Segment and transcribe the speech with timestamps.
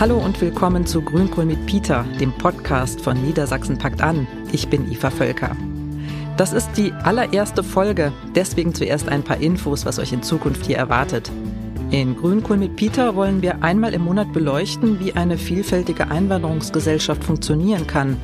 [0.00, 4.26] Hallo und willkommen zu Grünkohl mit Peter, dem Podcast von Niedersachsen packt an.
[4.50, 5.54] Ich bin Eva Völker.
[6.38, 10.78] Das ist die allererste Folge, deswegen zuerst ein paar Infos, was euch in Zukunft hier
[10.78, 11.30] erwartet.
[11.90, 17.86] In Grünkohl mit Peter wollen wir einmal im Monat beleuchten, wie eine vielfältige Einwanderungsgesellschaft funktionieren
[17.86, 18.16] kann.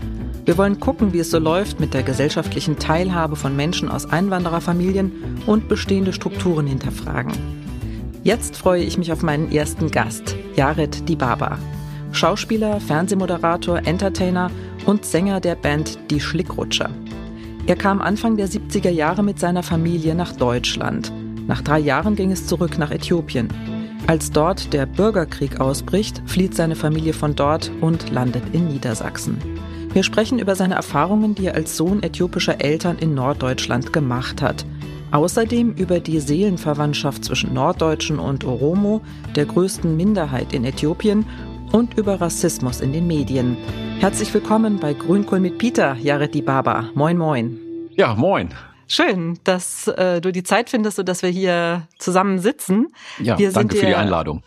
[0.46, 5.42] Wir wollen gucken, wie es so läuft mit der gesellschaftlichen Teilhabe von Menschen aus Einwandererfamilien
[5.44, 7.32] und bestehende Strukturen hinterfragen.
[8.22, 11.58] Jetzt freue ich mich auf meinen ersten Gast, Jared Dibaba.
[12.12, 14.52] Schauspieler, Fernsehmoderator, Entertainer
[14.86, 16.90] und Sänger der Band Die Schlickrutscher.
[17.66, 21.12] Er kam Anfang der 70er Jahre mit seiner Familie nach Deutschland.
[21.48, 23.48] Nach drei Jahren ging es zurück nach Äthiopien.
[24.06, 29.55] Als dort der Bürgerkrieg ausbricht, flieht seine Familie von dort und landet in Niedersachsen.
[29.96, 34.66] Wir sprechen über seine Erfahrungen, die er als Sohn äthiopischer Eltern in Norddeutschland gemacht hat
[35.10, 39.00] Außerdem über die Seelenverwandtschaft zwischen Norddeutschen und Oromo,
[39.34, 41.24] der größten Minderheit in Äthiopien,
[41.72, 43.56] und über Rassismus in den Medien.
[43.98, 46.90] Herzlich willkommen bei Grünkohl mit Peter, Jared Baba.
[46.94, 47.58] Moin, moin.
[47.92, 48.50] Ja, moin.
[48.86, 52.88] Schön, dass äh, du die Zeit findest und dass wir hier zusammen sitzen.
[53.18, 54.42] Ja, wir danke für die Einladung.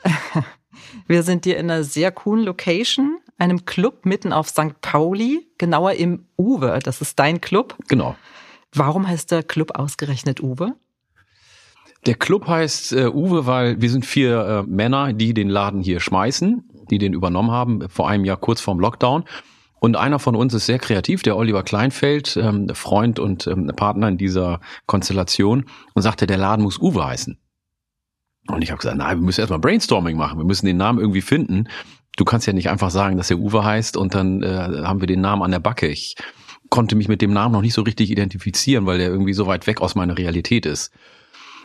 [1.08, 4.82] wir sind hier in einer sehr coolen Location, einem Club mitten auf St.
[4.82, 6.80] Pauli, genauer im Uwe.
[6.84, 7.76] Das ist dein Club.
[7.88, 8.16] Genau.
[8.74, 10.76] Warum heißt der Club ausgerechnet Uwe?
[12.06, 16.00] Der Club heißt äh, Uwe, weil wir sind vier äh, Männer, die den Laden hier
[16.00, 19.26] schmeißen, die den übernommen haben, vor einem Jahr kurz vorm Lockdown.
[19.82, 24.10] Und einer von uns ist sehr kreativ, der Oliver Kleinfeld, ähm, Freund und ähm, Partner
[24.10, 27.38] in dieser Konstellation, und sagte, der Laden muss Uwe heißen.
[28.48, 31.22] Und ich habe gesagt, nein, wir müssen erstmal Brainstorming machen, wir müssen den Namen irgendwie
[31.22, 31.68] finden.
[32.16, 35.08] Du kannst ja nicht einfach sagen, dass er Uwe heißt und dann äh, haben wir
[35.08, 35.88] den Namen an der Backe.
[35.88, 36.16] Ich
[36.70, 39.68] konnte mich mit dem Namen noch nicht so richtig identifizieren, weil der irgendwie so weit
[39.68, 40.92] weg aus meiner Realität ist.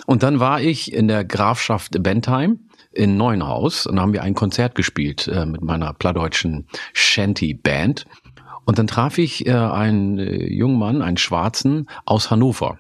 [0.06, 2.61] Und dann war ich in der Grafschaft Bentheim
[2.92, 8.05] in Neuenhaus und da haben wir ein Konzert gespielt äh, mit meiner plattdeutschen Shanty-Band.
[8.64, 12.79] Und dann traf ich äh, einen äh, jungen Mann, einen Schwarzen aus Hannover.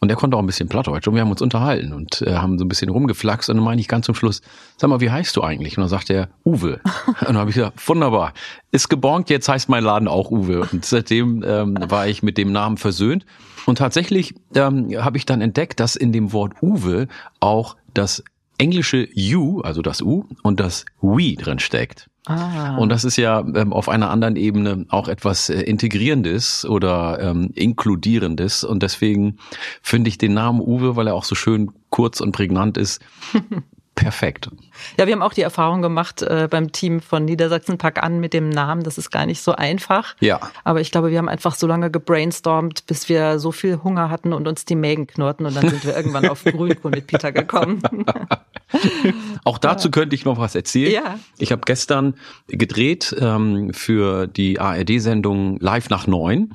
[0.00, 2.58] Und der konnte auch ein bisschen Plattdeutsch und wir haben uns unterhalten und äh, haben
[2.58, 4.42] so ein bisschen rumgeflaxt und dann meine ich ganz zum Schluss,
[4.76, 5.76] sag mal, wie heißt du eigentlich?
[5.76, 6.80] Und dann sagt er, Uwe.
[7.06, 8.32] und dann habe ich gesagt, wunderbar,
[8.70, 10.66] ist gebongt, jetzt heißt mein Laden auch Uwe.
[10.72, 13.24] Und seitdem ähm, war ich mit dem Namen versöhnt.
[13.66, 17.08] Und tatsächlich ähm, habe ich dann entdeckt, dass in dem Wort Uwe
[17.40, 18.22] auch das
[18.58, 22.08] englische U, also das U und das We drin steckt.
[22.26, 22.76] Ah.
[22.76, 27.50] Und das ist ja ähm, auf einer anderen Ebene auch etwas äh, Integrierendes oder ähm,
[27.54, 28.64] Inkludierendes.
[28.64, 29.38] Und deswegen
[29.80, 33.00] finde ich den Namen Uwe, weil er auch so schön kurz und prägnant ist,
[33.96, 34.50] perfekt.
[34.98, 38.32] Ja, wir haben auch die Erfahrung gemacht äh, beim Team von Niedersachsen Pack an mit
[38.32, 38.84] dem Namen.
[38.84, 40.14] Das ist gar nicht so einfach.
[40.20, 40.38] Ja.
[40.62, 44.32] Aber ich glaube, wir haben einfach so lange gebrainstormt, bis wir so viel Hunger hatten
[44.32, 45.46] und uns die Mägen knurrten.
[45.46, 47.82] Und dann sind wir irgendwann auf Grünkohl mit Peter gekommen.
[49.44, 50.92] Auch dazu könnte ich noch was erzählen.
[50.92, 51.18] Ja.
[51.38, 52.14] Ich habe gestern
[52.48, 56.54] gedreht ähm, für die ARD-Sendung Live nach neun.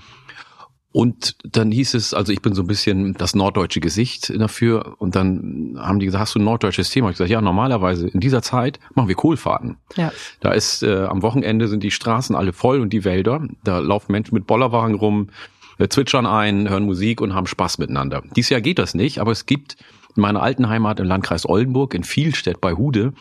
[0.93, 4.95] Und dann hieß es, also ich bin so ein bisschen das norddeutsche Gesicht dafür.
[4.99, 7.09] Und dann haben die gesagt, hast du ein norddeutsches Thema?
[7.09, 9.77] Ich gesagt, ja, normalerweise in dieser Zeit machen wir Kohlfahrten.
[9.95, 10.11] Ja.
[10.41, 13.47] Da ist äh, am Wochenende sind die Straßen alle voll und die Wälder.
[13.63, 15.29] Da laufen Menschen mit Bollerwagen rum,
[15.77, 18.21] äh, zwitschern ein, hören Musik und haben Spaß miteinander.
[18.35, 19.77] Dies Jahr geht das nicht, aber es gibt
[20.17, 23.13] in meiner alten Heimat im Landkreis Oldenburg, in Vielstedt bei Hude,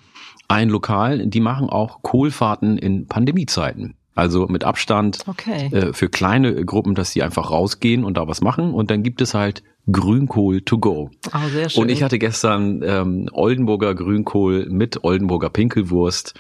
[0.48, 3.94] ein Lokal, die machen auch Kohlfahrten in Pandemiezeiten.
[4.20, 5.70] Also mit Abstand okay.
[5.72, 8.74] äh, für kleine Gruppen, dass die einfach rausgehen und da was machen.
[8.74, 11.10] Und dann gibt es halt Grünkohl to go.
[11.32, 11.82] Oh, sehr schön.
[11.82, 16.34] Und ich hatte gestern ähm, Oldenburger Grünkohl mit Oldenburger Pinkelwurst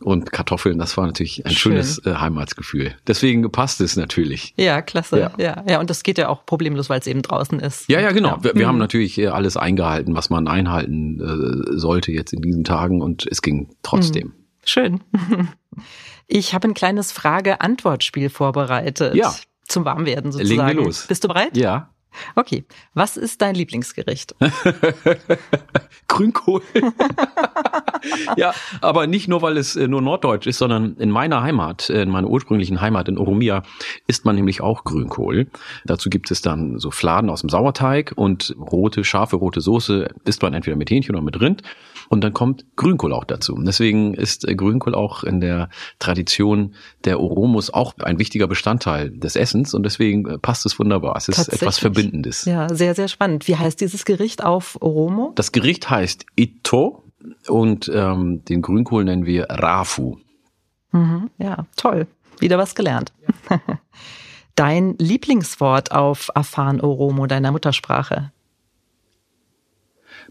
[0.00, 0.78] und Kartoffeln.
[0.78, 1.72] Das war natürlich ein Schön.
[1.72, 2.94] schönes äh, Heimatsgefühl.
[3.06, 4.54] Deswegen passt es natürlich.
[4.56, 5.20] Ja, klasse.
[5.20, 5.32] Ja.
[5.36, 5.80] ja, ja.
[5.80, 7.90] Und das geht ja auch problemlos, weil es eben draußen ist.
[7.90, 8.36] Ja, ja, genau.
[8.36, 8.44] Ja.
[8.44, 8.68] Wir, wir mhm.
[8.68, 13.26] haben natürlich äh, alles eingehalten, was man einhalten äh, sollte jetzt in diesen Tagen und
[13.30, 14.28] es ging trotzdem.
[14.28, 14.32] Mhm.
[14.64, 15.00] Schön.
[16.28, 19.14] Ich habe ein kleines Frage-Antwort-Spiel vorbereitet.
[19.14, 19.34] Ja.
[19.66, 20.68] Zum Warmwerden sozusagen.
[20.68, 21.06] Legen wir los.
[21.06, 21.56] Bist du bereit?
[21.56, 21.90] Ja.
[22.34, 22.64] Okay.
[22.94, 24.34] Was ist dein Lieblingsgericht?
[26.08, 26.62] Grünkohl.
[28.36, 32.02] ja, aber nicht nur, weil es äh, nur norddeutsch ist, sondern in meiner Heimat, äh,
[32.02, 33.62] in meiner ursprünglichen Heimat in Oromia,
[34.06, 35.48] isst man nämlich auch Grünkohl.
[35.84, 40.42] Dazu gibt es dann so Fladen aus dem Sauerteig und rote, scharfe rote Soße isst
[40.42, 41.62] man entweder mit Hähnchen oder mit Rind.
[42.08, 43.58] Und dann kommt Grünkohl auch dazu.
[43.60, 45.68] Deswegen ist äh, Grünkohl auch in der
[45.98, 46.74] Tradition
[47.04, 51.16] der Oromos auch ein wichtiger Bestandteil des Essens und deswegen passt es wunderbar.
[51.16, 52.44] Es ist etwas Verbindendes.
[52.46, 53.46] Ja, sehr, sehr spannend.
[53.46, 55.32] Wie heißt dieses Gericht auf Oromo?
[55.34, 57.04] Das Gericht heißt Ito
[57.46, 60.18] und ähm, den Grünkohl nennen wir Rafu.
[60.92, 62.06] Mhm, ja, toll.
[62.40, 63.12] Wieder was gelernt.
[63.50, 63.60] Ja.
[64.54, 68.32] Dein Lieblingswort auf Afan Oromo, deiner Muttersprache?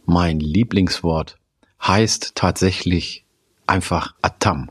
[0.05, 1.37] Mein Lieblingswort
[1.87, 3.25] heißt tatsächlich
[3.65, 4.69] einfach Atam.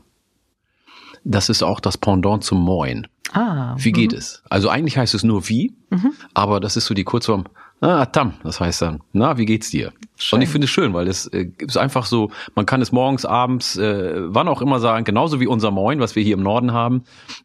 [1.23, 3.07] Das ist auch das Pendant zum Moin.
[3.33, 4.17] Ah, wie geht mh.
[4.17, 4.43] es?
[4.49, 6.13] Also eigentlich heißt es nur wie, mhm.
[6.33, 7.45] aber das ist so die Kurzform
[7.79, 9.93] Ah, Tam, das heißt dann, na, wie geht's dir?
[10.15, 10.37] Schön.
[10.37, 13.23] Und ich finde es schön, weil es äh, ist einfach so, man kann es morgens,
[13.23, 16.73] abends, äh, wann auch immer sagen, genauso wie unser Moin, was wir hier im Norden
[16.73, 17.03] haben.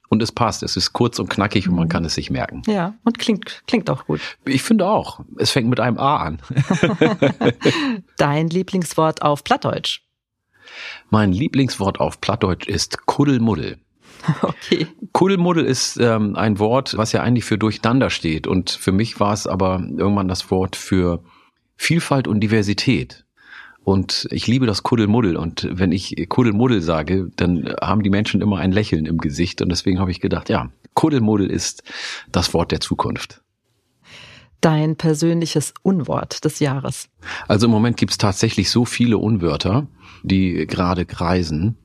[0.08, 1.90] Und es passt, es ist kurz und knackig und man mhm.
[1.90, 2.62] kann es sich merken.
[2.66, 4.20] Ja, und klingt, klingt auch gut.
[4.46, 5.20] Ich finde auch.
[5.36, 6.38] Es fängt mit einem A an.
[8.16, 10.00] Dein Lieblingswort auf Plattdeutsch?
[11.10, 13.78] Mein Lieblingswort auf Plattdeutsch ist Kuddelmuddel.
[14.42, 14.86] Okay.
[15.12, 18.46] Kuddelmuddel ist ähm, ein Wort, was ja eigentlich für durcheinander steht.
[18.46, 21.22] Und für mich war es aber irgendwann das Wort für
[21.76, 23.24] Vielfalt und Diversität.
[23.84, 25.36] Und ich liebe das Kuddelmuddel.
[25.36, 29.60] Und wenn ich Kuddelmuddel sage, dann haben die Menschen immer ein Lächeln im Gesicht.
[29.60, 31.82] Und deswegen habe ich gedacht, ja, Kuddelmuddel ist
[32.30, 33.42] das Wort der Zukunft.
[34.60, 37.08] Dein persönliches Unwort des Jahres.
[37.48, 39.88] Also im Moment gibt es tatsächlich so viele Unwörter,
[40.22, 41.76] die gerade kreisen.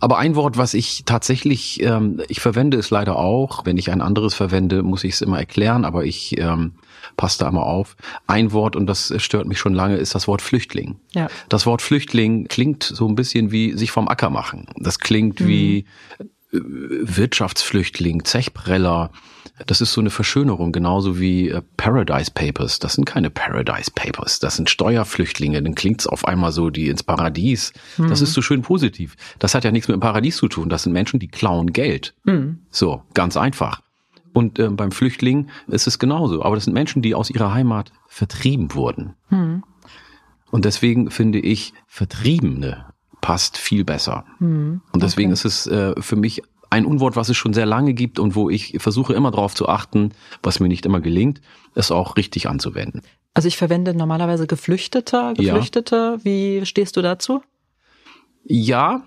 [0.00, 3.64] Aber ein Wort, was ich tatsächlich, ähm, ich verwende es leider auch.
[3.64, 6.74] Wenn ich ein anderes verwende, muss ich es immer erklären, aber ich ähm,
[7.16, 7.96] passe da immer auf.
[8.26, 10.96] Ein Wort, und das stört mich schon lange, ist das Wort Flüchtling.
[11.12, 11.28] Ja.
[11.48, 14.66] Das Wort Flüchtling klingt so ein bisschen wie sich vom Acker machen.
[14.76, 15.46] Das klingt mhm.
[15.46, 15.84] wie
[16.52, 19.10] Wirtschaftsflüchtling, Zechpreller.
[19.66, 22.78] Das ist so eine Verschönerung, genauso wie äh, Paradise Papers.
[22.78, 25.62] Das sind keine Paradise Papers, das sind Steuerflüchtlinge.
[25.62, 27.72] Dann klingt's auf einmal so, die ins Paradies.
[27.96, 28.08] Mhm.
[28.08, 29.16] Das ist so schön positiv.
[29.38, 30.68] Das hat ja nichts mit dem Paradies zu tun.
[30.68, 32.14] Das sind Menschen, die klauen Geld.
[32.24, 32.58] Mhm.
[32.70, 33.82] So, ganz einfach.
[34.32, 36.42] Und äh, beim Flüchtling ist es genauso.
[36.42, 39.14] Aber das sind Menschen, die aus ihrer Heimat vertrieben wurden.
[39.30, 39.62] Mhm.
[40.50, 42.91] Und deswegen finde ich, Vertriebene
[43.22, 44.26] passt viel besser.
[44.38, 44.82] Mhm.
[44.92, 48.18] Und deswegen ist es äh, für mich ein Unwort, was es schon sehr lange gibt
[48.18, 51.40] und wo ich versuche immer darauf zu achten, was mir nicht immer gelingt,
[51.74, 53.02] es auch richtig anzuwenden.
[53.34, 56.16] Also ich verwende normalerweise Geflüchtete, Geflüchtete.
[56.18, 56.24] Ja.
[56.24, 57.42] Wie stehst du dazu?
[58.44, 59.04] Ja,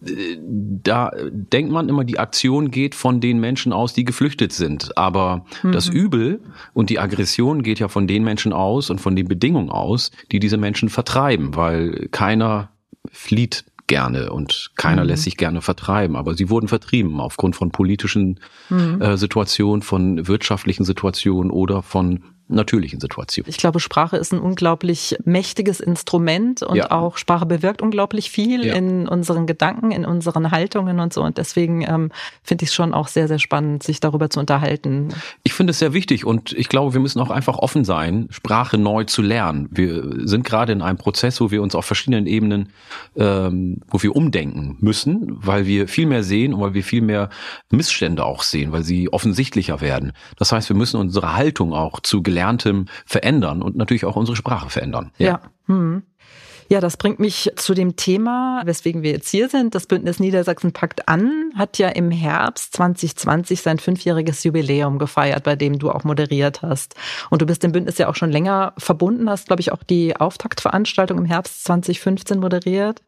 [0.00, 4.96] da denkt man immer, die Aktion geht von den Menschen aus, die geflüchtet sind.
[4.96, 5.72] Aber mhm.
[5.72, 6.40] das Übel
[6.72, 10.38] und die Aggression geht ja von den Menschen aus und von den Bedingungen aus, die
[10.38, 12.70] diese Menschen vertreiben, weil keiner
[13.10, 15.08] flieht gerne und keiner mhm.
[15.08, 16.14] lässt sich gerne vertreiben.
[16.14, 18.38] Aber sie wurden vertrieben aufgrund von politischen
[18.70, 19.02] mhm.
[19.02, 23.46] äh, Situationen, von wirtschaftlichen Situationen oder von natürlichen Situation.
[23.48, 26.90] Ich glaube, Sprache ist ein unglaublich mächtiges Instrument und ja.
[26.90, 28.74] auch Sprache bewirkt unglaublich viel ja.
[28.74, 31.22] in unseren Gedanken, in unseren Haltungen und so.
[31.22, 32.10] Und deswegen ähm,
[32.42, 35.08] finde ich es schon auch sehr, sehr spannend, sich darüber zu unterhalten.
[35.42, 38.78] Ich finde es sehr wichtig und ich glaube, wir müssen auch einfach offen sein, Sprache
[38.78, 39.68] neu zu lernen.
[39.70, 42.70] Wir sind gerade in einem Prozess, wo wir uns auf verschiedenen Ebenen,
[43.16, 47.28] ähm, wo wir umdenken müssen, weil wir viel mehr sehen und weil wir viel mehr
[47.70, 50.12] Missstände auch sehen, weil sie offensichtlicher werden.
[50.38, 54.36] Das heißt, wir müssen unsere Haltung auch zu gelernt Gelerntem verändern und natürlich auch unsere
[54.36, 55.10] Sprache verändern.
[55.18, 55.26] Ja.
[55.26, 55.40] ja.
[55.66, 56.04] Hm.
[56.70, 59.74] Ja, das bringt mich zu dem Thema, weswegen wir jetzt hier sind.
[59.74, 65.56] Das Bündnis Niedersachsen packt an, hat ja im Herbst 2020 sein fünfjähriges Jubiläum gefeiert, bei
[65.56, 66.94] dem du auch moderiert hast.
[67.30, 70.14] Und du bist dem Bündnis ja auch schon länger verbunden, hast, glaube ich, auch die
[70.14, 73.02] Auftaktveranstaltung im Herbst 2015 moderiert.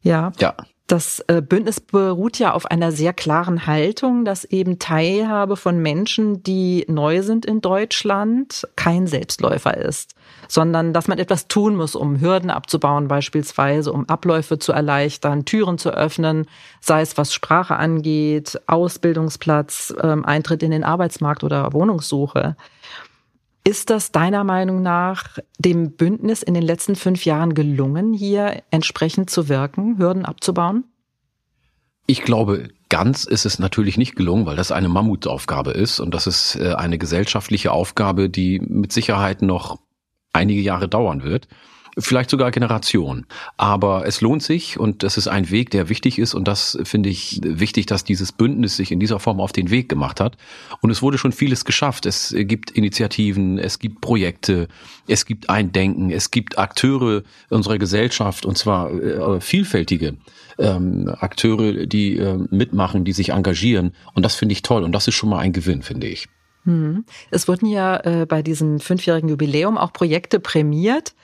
[0.00, 0.32] Ja.
[0.38, 0.56] Ja.
[0.90, 6.42] Das äh, Bündnis beruht ja auf einer sehr klaren Haltung, dass eben Teilhabe von Menschen,
[6.42, 10.16] die neu sind in Deutschland, kein Selbstläufer ist,
[10.48, 15.78] sondern dass man etwas tun muss, um Hürden abzubauen, beispielsweise um Abläufe zu erleichtern, Türen
[15.78, 16.46] zu öffnen,
[16.80, 22.56] sei es was Sprache angeht, Ausbildungsplatz, ähm, Eintritt in den Arbeitsmarkt oder Wohnungssuche.
[23.62, 29.30] Ist das deiner Meinung nach dem Bündnis in den letzten fünf Jahren gelungen, hier entsprechend
[29.30, 30.84] zu wirken, Hürden abzubauen?
[32.06, 36.26] Ich glaube, ganz ist es natürlich nicht gelungen, weil das eine Mammutaufgabe ist und das
[36.26, 39.78] ist äh, eine gesellschaftliche Aufgabe, die mit Sicherheit noch
[40.32, 41.46] einige Jahre dauern wird
[41.98, 43.26] vielleicht sogar Generation.
[43.56, 47.08] Aber es lohnt sich und es ist ein Weg, der wichtig ist und das finde
[47.08, 50.36] ich wichtig, dass dieses Bündnis sich in dieser Form auf den Weg gemacht hat.
[50.80, 52.06] Und es wurde schon vieles geschafft.
[52.06, 54.68] Es gibt Initiativen, es gibt Projekte,
[55.06, 60.16] es gibt Eindenken, es gibt Akteure unserer Gesellschaft und zwar äh, vielfältige
[60.58, 63.92] ähm, Akteure, die äh, mitmachen, die sich engagieren.
[64.14, 66.28] Und das finde ich toll und das ist schon mal ein Gewinn, finde ich.
[66.64, 67.04] Hm.
[67.30, 71.14] Es wurden ja äh, bei diesem fünfjährigen Jubiläum auch Projekte prämiert.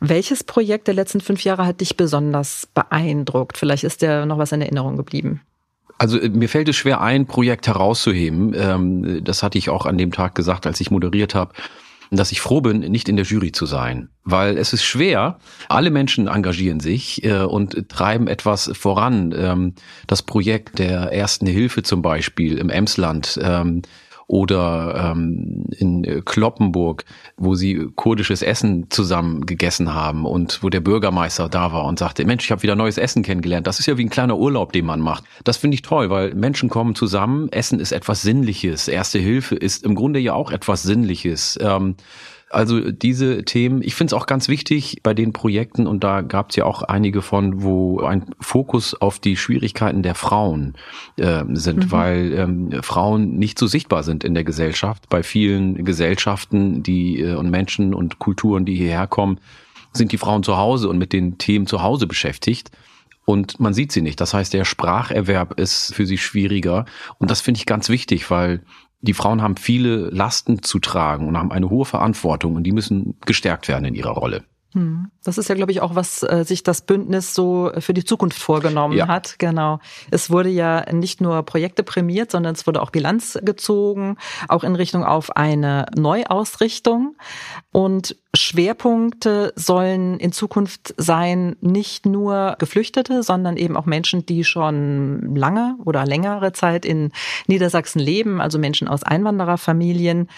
[0.00, 3.58] Welches Projekt der letzten fünf Jahre hat dich besonders beeindruckt?
[3.58, 5.42] Vielleicht ist dir noch was in Erinnerung geblieben.
[5.98, 8.54] Also äh, mir fällt es schwer, ein Projekt herauszuheben.
[8.56, 11.52] Ähm, das hatte ich auch an dem Tag gesagt, als ich moderiert habe.
[12.12, 14.08] dass ich froh bin, nicht in der Jury zu sein.
[14.24, 15.38] Weil es ist schwer,
[15.68, 19.32] alle Menschen engagieren sich äh, und treiben etwas voran.
[19.36, 19.74] Ähm,
[20.08, 23.82] das Projekt der ersten Hilfe zum Beispiel im Emsland ähm,
[24.30, 27.04] oder ähm, in Kloppenburg,
[27.36, 32.24] wo sie kurdisches Essen zusammen gegessen haben und wo der Bürgermeister da war und sagte,
[32.24, 33.66] Mensch, ich habe wieder neues Essen kennengelernt.
[33.66, 35.24] Das ist ja wie ein kleiner Urlaub, den man macht.
[35.42, 39.84] Das finde ich toll, weil Menschen kommen zusammen, Essen ist etwas Sinnliches, Erste Hilfe ist
[39.84, 41.58] im Grunde ja auch etwas Sinnliches.
[41.60, 41.96] Ähm,
[42.50, 46.50] also diese Themen, ich finde es auch ganz wichtig bei den Projekten, und da gab
[46.50, 50.74] es ja auch einige von, wo ein Fokus auf die Schwierigkeiten der Frauen
[51.16, 51.92] äh, sind, mhm.
[51.92, 55.08] weil ähm, Frauen nicht so sichtbar sind in der Gesellschaft.
[55.08, 59.38] Bei vielen Gesellschaften, die äh, und Menschen und Kulturen, die hierher kommen,
[59.92, 62.70] sind die Frauen zu Hause und mit den Themen zu Hause beschäftigt
[63.30, 64.20] und man sieht sie nicht.
[64.20, 66.84] Das heißt, der Spracherwerb ist für sie schwieriger.
[67.18, 68.60] Und das finde ich ganz wichtig, weil
[69.00, 73.16] die Frauen haben viele Lasten zu tragen und haben eine hohe Verantwortung und die müssen
[73.24, 74.44] gestärkt werden in ihrer Rolle.
[74.72, 75.10] Hm.
[75.24, 78.38] Das ist ja, glaube ich, auch, was äh, sich das Bündnis so für die Zukunft
[78.38, 79.08] vorgenommen ja.
[79.08, 79.36] hat.
[79.38, 79.80] Genau.
[80.10, 84.16] Es wurde ja nicht nur Projekte prämiert, sondern es wurde auch Bilanz gezogen,
[84.48, 87.16] auch in Richtung auf eine Neuausrichtung.
[87.72, 95.34] Und Schwerpunkte sollen in Zukunft sein, nicht nur Geflüchtete, sondern eben auch Menschen, die schon
[95.34, 97.10] lange oder längere Zeit in
[97.48, 100.28] Niedersachsen leben, also Menschen aus Einwandererfamilien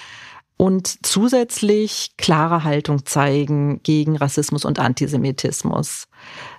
[0.62, 6.06] und zusätzlich klare Haltung zeigen gegen Rassismus und Antisemitismus.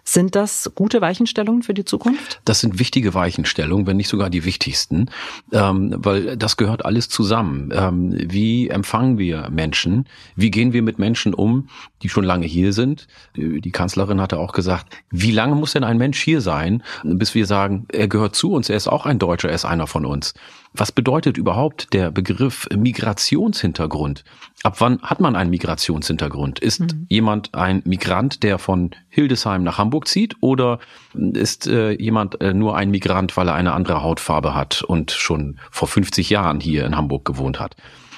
[0.05, 2.41] Sind das gute Weichenstellungen für die Zukunft?
[2.43, 5.09] Das sind wichtige Weichenstellungen, wenn nicht sogar die wichtigsten,
[5.53, 7.71] ähm, weil das gehört alles zusammen.
[7.73, 10.05] Ähm, wie empfangen wir Menschen?
[10.35, 11.69] Wie gehen wir mit Menschen um,
[12.01, 13.07] die schon lange hier sind?
[13.35, 17.45] Die Kanzlerin hatte auch gesagt, wie lange muss denn ein Mensch hier sein, bis wir
[17.45, 20.33] sagen, er gehört zu uns, er ist auch ein Deutscher, er ist einer von uns.
[20.73, 24.23] Was bedeutet überhaupt der Begriff Migrationshintergrund?
[24.63, 26.59] Ab wann hat man einen Migrationshintergrund?
[26.59, 27.05] Ist mhm.
[27.09, 30.79] jemand ein Migrant, der von Hildesheim nach Hamburg zieht oder
[31.13, 35.59] ist äh, jemand äh, nur ein Migrant, weil er eine andere Hautfarbe hat und schon
[35.69, 37.75] vor 50 Jahren hier in Hamburg gewohnt hat?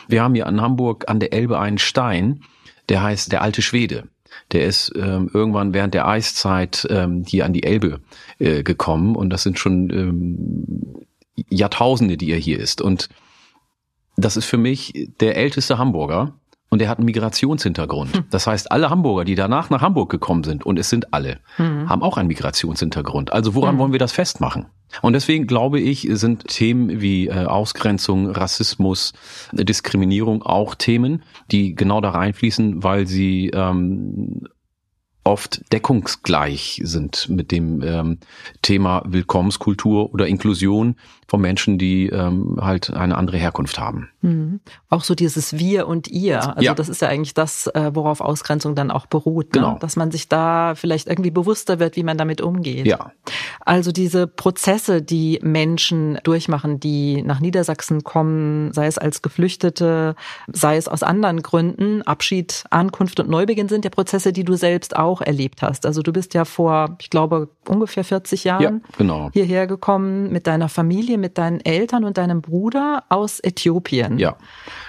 [0.08, 2.42] Wir haben hier in Hamburg an der Elbe einen Stein,
[2.90, 4.08] der heißt der alte Schwede.
[4.52, 8.02] Der ist ähm, irgendwann während der Eiszeit ähm, hier an die Elbe
[8.40, 11.06] äh, gekommen und das sind schon ähm,
[11.50, 12.82] Jahrtausende, die er hier ist.
[12.82, 13.10] Und
[14.18, 16.34] das ist für mich der älteste Hamburger
[16.76, 18.18] und er hat einen Migrationshintergrund.
[18.18, 18.24] Hm.
[18.32, 21.88] Das heißt, alle Hamburger, die danach nach Hamburg gekommen sind, und es sind alle, hm.
[21.88, 23.32] haben auch einen Migrationshintergrund.
[23.32, 23.80] Also woran hm.
[23.80, 24.66] wollen wir das festmachen?
[25.02, 29.14] Und deswegen glaube ich, sind Themen wie äh, Ausgrenzung, Rassismus,
[29.54, 34.42] Diskriminierung auch Themen, die genau da reinfließen, weil sie ähm,
[35.24, 38.20] oft deckungsgleich sind mit dem ähm,
[38.62, 44.10] Thema Willkommenskultur oder Inklusion von Menschen, die ähm, halt eine andere Herkunft haben.
[44.22, 44.60] Mhm.
[44.90, 46.56] Auch so dieses Wir und Ihr.
[46.56, 46.74] Also ja.
[46.76, 49.48] das ist ja eigentlich das, äh, worauf Ausgrenzung dann auch beruht.
[49.48, 49.62] Ne?
[49.62, 49.78] Genau.
[49.80, 52.86] Dass man sich da vielleicht irgendwie bewusster wird, wie man damit umgeht.
[52.86, 53.12] Ja.
[53.62, 60.16] Also diese Prozesse, die Menschen durchmachen, die nach Niedersachsen kommen, sei es als Geflüchtete,
[60.52, 64.96] sei es aus anderen Gründen, Abschied, Ankunft und Neubeginn sind ja Prozesse, die du selbst
[64.96, 65.86] auch erlebt hast.
[65.86, 69.30] Also du bist ja vor, ich glaube, ungefähr 40 Jahren ja, genau.
[69.34, 74.20] hierher gekommen mit deiner Familie Familie mit deinen Eltern und deinem Bruder aus Äthiopien.
[74.20, 74.36] Ja.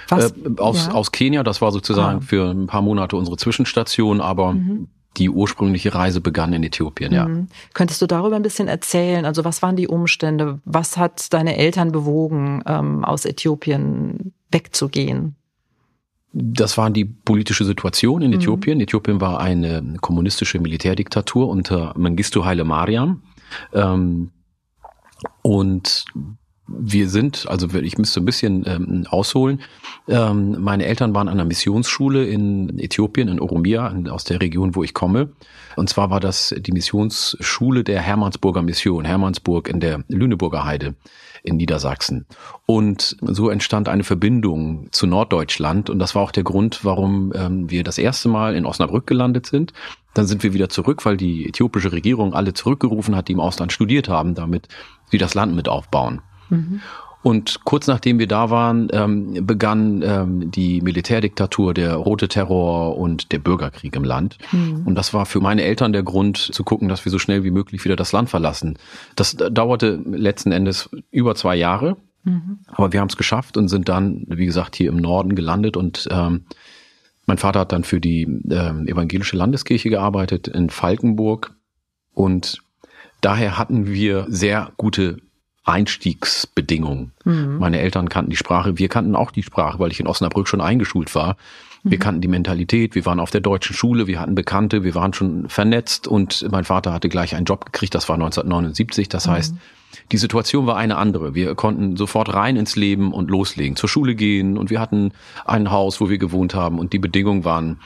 [0.09, 0.93] Was, äh, aus, ja?
[0.93, 2.25] aus Kenia, das war sozusagen ah.
[2.25, 4.89] für ein paar Monate unsere Zwischenstation, aber mhm.
[5.17, 7.27] die ursprüngliche Reise begann in Äthiopien, ja.
[7.27, 7.49] Mhm.
[7.75, 9.25] Könntest du darüber ein bisschen erzählen?
[9.25, 10.61] Also was waren die Umstände?
[10.65, 15.37] Was hat deine Eltern bewogen, ähm, aus Äthiopien wegzugehen?
[16.39, 18.37] Das war die politische Situation in mhm.
[18.37, 18.81] Äthiopien.
[18.81, 23.23] Äthiopien war eine kommunistische Militärdiktatur unter Mengistu Haile Mariam.
[23.73, 24.31] Ähm,
[25.43, 26.05] und
[26.69, 29.61] wir sind, also ich müsste ein bisschen ähm, ausholen.
[30.09, 34.83] Ähm, meine Eltern waren an einer Missionsschule in Äthiopien, in Oromia, aus der Region, wo
[34.83, 35.31] ich komme.
[35.77, 40.95] Und zwar war das die Missionsschule der Hermannsburger Mission, Hermannsburg in der Lüneburger Heide
[41.43, 42.27] in Niedersachsen.
[42.67, 45.89] Und so entstand eine Verbindung zu Norddeutschland.
[45.89, 49.47] Und das war auch der Grund, warum ähm, wir das erste Mal in Osnabrück gelandet
[49.47, 49.73] sind.
[50.17, 53.73] Dann sind wir wieder zurück, weil die äthiopische Regierung alle zurückgerufen hat, die im Ausland
[53.73, 54.69] studiert haben, damit
[55.11, 56.23] sie das Land mit aufbauen.
[56.49, 56.81] Mhm.
[57.23, 63.33] Und kurz nachdem wir da waren, ähm, begann ähm, die Militärdiktatur, der rote Terror und
[63.33, 64.39] der Bürgerkrieg im Land.
[64.53, 64.87] Mhm.
[64.87, 67.51] Und das war für meine Eltern der Grund zu gucken, dass wir so schnell wie
[67.51, 68.79] möglich wieder das Land verlassen.
[69.17, 71.97] Das dauerte letzten Endes über zwei Jahre.
[72.23, 72.61] Mhm.
[72.69, 75.77] Aber wir haben es geschafft und sind dann, wie gesagt, hier im Norden gelandet.
[75.77, 76.45] Und ähm,
[77.27, 81.55] mein Vater hat dann für die ähm, evangelische Landeskirche gearbeitet in Falkenburg.
[82.15, 82.63] Und
[83.21, 85.19] daher hatten wir sehr gute
[85.65, 87.13] Einstiegsbedingungen.
[87.25, 87.59] Mhm.
[87.59, 90.61] Meine Eltern kannten die Sprache, wir kannten auch die Sprache, weil ich in Osnabrück schon
[90.61, 91.37] eingeschult war.
[91.83, 92.03] Wir mhm.
[92.03, 95.49] kannten die Mentalität, wir waren auf der deutschen Schule, wir hatten Bekannte, wir waren schon
[95.49, 99.09] vernetzt und mein Vater hatte gleich einen Job gekriegt, das war 1979.
[99.09, 99.33] Das mhm.
[100.13, 101.35] Die Situation war eine andere.
[101.35, 105.13] Wir konnten sofort rein ins Leben und loslegen, zur Schule gehen und wir hatten
[105.45, 107.81] ein Haus, wo wir gewohnt haben und die Bedingungen waren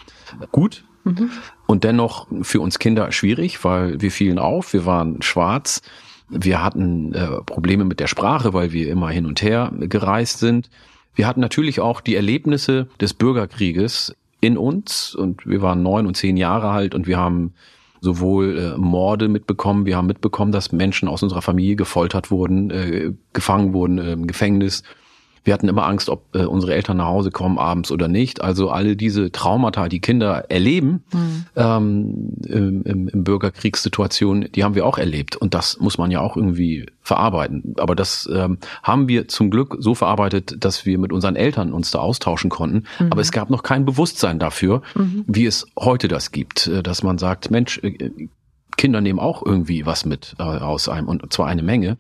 [0.52, 0.85] gut.
[1.05, 1.31] Mhm.
[1.67, 5.83] Und dennoch für uns Kinder schwierig, weil wir fielen auf, wir waren schwarz,
[6.29, 10.71] wir hatten äh, Probleme mit der Sprache, weil wir immer hin und her gereist sind.
[11.14, 16.17] Wir hatten natürlich auch die Erlebnisse des Bürgerkrieges in uns und wir waren neun und
[16.17, 17.52] zehn Jahre alt und wir haben
[18.00, 23.12] sowohl äh, Morde mitbekommen, wir haben mitbekommen, dass Menschen aus unserer Familie gefoltert wurden, äh,
[23.33, 24.83] gefangen wurden äh, im Gefängnis
[25.45, 28.43] wir hatten immer Angst, ob äh, unsere Eltern nach Hause kommen abends oder nicht.
[28.43, 31.47] Also alle diese Traumata, die Kinder erleben mhm.
[31.57, 35.37] ähm, im, im Bürgerkriegssituation, die haben wir auch erlebt.
[35.37, 37.75] Und das muss man ja auch irgendwie verarbeiten.
[37.79, 41.91] Aber das ähm, haben wir zum Glück so verarbeitet, dass wir mit unseren Eltern uns
[41.91, 42.85] da austauschen konnten.
[42.99, 43.11] Mhm.
[43.11, 45.25] Aber es gab noch kein Bewusstsein dafür, mhm.
[45.27, 48.11] wie es heute das gibt, äh, dass man sagt, Mensch, äh,
[48.77, 51.99] Kinder nehmen auch irgendwie was mit äh, aus einem, und zwar eine Menge.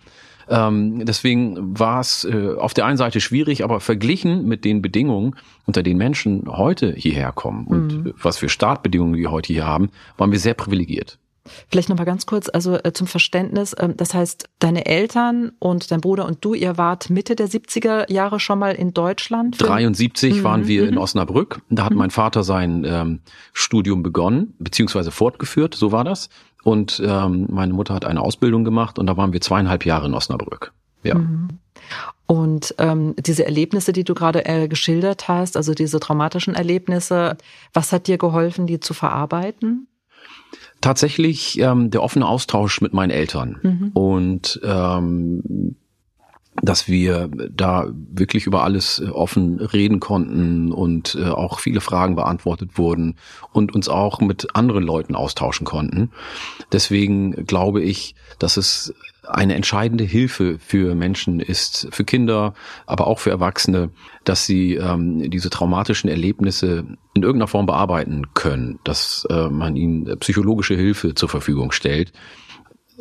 [0.50, 5.36] Ähm, deswegen war es äh, auf der einen Seite schwierig, aber verglichen mit den Bedingungen,
[5.66, 8.14] unter denen Menschen heute hierher kommen und mhm.
[8.20, 11.18] was für Startbedingungen wir heute hier haben, waren wir sehr privilegiert.
[11.68, 13.72] Vielleicht noch mal ganz kurz, also äh, zum Verständnis.
[13.72, 18.10] Äh, das heißt, deine Eltern und dein Bruder und du, ihr wart Mitte der 70er
[18.12, 19.56] Jahre schon mal in Deutschland?
[19.58, 20.44] 73 mhm.
[20.44, 21.00] waren wir in mhm.
[21.00, 21.62] Osnabrück.
[21.70, 21.98] Da hat mhm.
[21.98, 23.20] mein Vater sein ähm,
[23.52, 26.28] Studium begonnen, beziehungsweise fortgeführt, so war das.
[26.62, 30.14] Und ähm, meine Mutter hat eine Ausbildung gemacht und da waren wir zweieinhalb Jahre in
[30.14, 30.72] Osnabrück.
[31.02, 31.16] Ja.
[31.16, 31.48] Mhm.
[32.26, 37.36] Und ähm, diese Erlebnisse, die du gerade äh, geschildert hast, also diese traumatischen Erlebnisse,
[37.72, 39.88] was hat dir geholfen, die zu verarbeiten?
[40.80, 43.90] Tatsächlich ähm, der offene Austausch mit meinen Eltern mhm.
[43.94, 45.74] und ähm,
[46.62, 52.16] dass wir da wirklich über alles äh, offen reden konnten und äh, auch viele Fragen
[52.16, 53.16] beantwortet wurden
[53.52, 56.10] und uns auch mit anderen Leuten austauschen konnten.
[56.72, 58.94] Deswegen glaube ich, dass es
[59.28, 62.54] eine entscheidende Hilfe für Menschen ist, für Kinder,
[62.86, 63.90] aber auch für Erwachsene,
[64.24, 70.18] dass sie ähm, diese traumatischen Erlebnisse in irgendeiner Form bearbeiten können, dass äh, man ihnen
[70.18, 72.12] psychologische Hilfe zur Verfügung stellt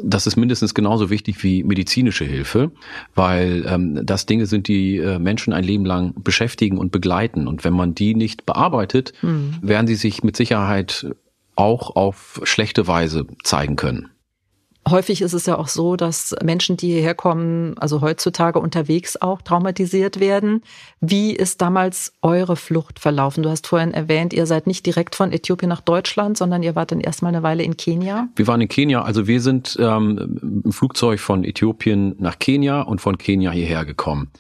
[0.04, 2.72] das ist mindestens genauso wichtig wie medizinische Hilfe,
[3.16, 7.48] weil ähm, das Dinge sind, die äh, Menschen ein Leben lang beschäftigen und begleiten.
[7.48, 9.58] Und wenn man die nicht bearbeitet, mhm.
[9.62, 11.08] werden sie sich mit Sicherheit
[11.56, 14.10] auch auf schlechte Weise zeigen können.
[14.88, 19.42] Häufig ist es ja auch so, dass Menschen, die hierher kommen, also heutzutage unterwegs auch
[19.42, 20.62] traumatisiert werden.
[21.00, 23.44] Wie ist damals eure Flucht verlaufen?
[23.44, 26.92] Du hast vorhin erwähnt, ihr seid nicht direkt von Äthiopien nach Deutschland, sondern ihr wart
[26.92, 28.30] dann erstmal eine Weile in Kenia.
[28.36, 33.00] Wir waren in Kenia, also wir sind ähm, im Flugzeug von Äthiopien nach Kenia und
[33.00, 34.32] von Kenia hierher gekommen.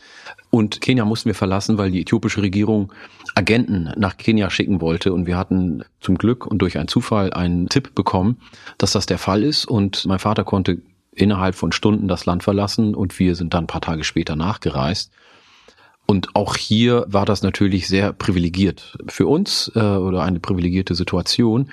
[0.52, 2.92] Und Kenia mussten wir verlassen, weil die äthiopische Regierung
[3.36, 5.14] Agenten nach Kenia schicken wollte.
[5.14, 8.38] Und wir hatten zum Glück und durch einen Zufall einen Tipp bekommen,
[8.78, 9.66] dass das der Fall ist.
[9.66, 10.82] Und mein Vater konnte
[11.12, 15.12] innerhalb von Stunden das Land verlassen und wir sind dann ein paar Tage später nachgereist.
[16.06, 21.72] Und auch hier war das natürlich sehr privilegiert für uns äh, oder eine privilegierte Situation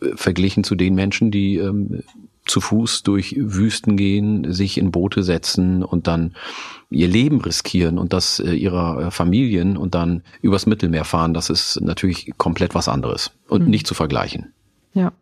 [0.00, 2.02] äh, verglichen zu den Menschen, die ähm,
[2.50, 6.34] zu Fuß durch Wüsten gehen, sich in Boote setzen und dann
[6.90, 11.48] ihr Leben riskieren und das äh, ihrer äh, Familien und dann übers Mittelmeer fahren, das
[11.48, 13.70] ist natürlich komplett was anderes und mhm.
[13.70, 14.52] nicht zu vergleichen.
[14.92, 15.12] Ja.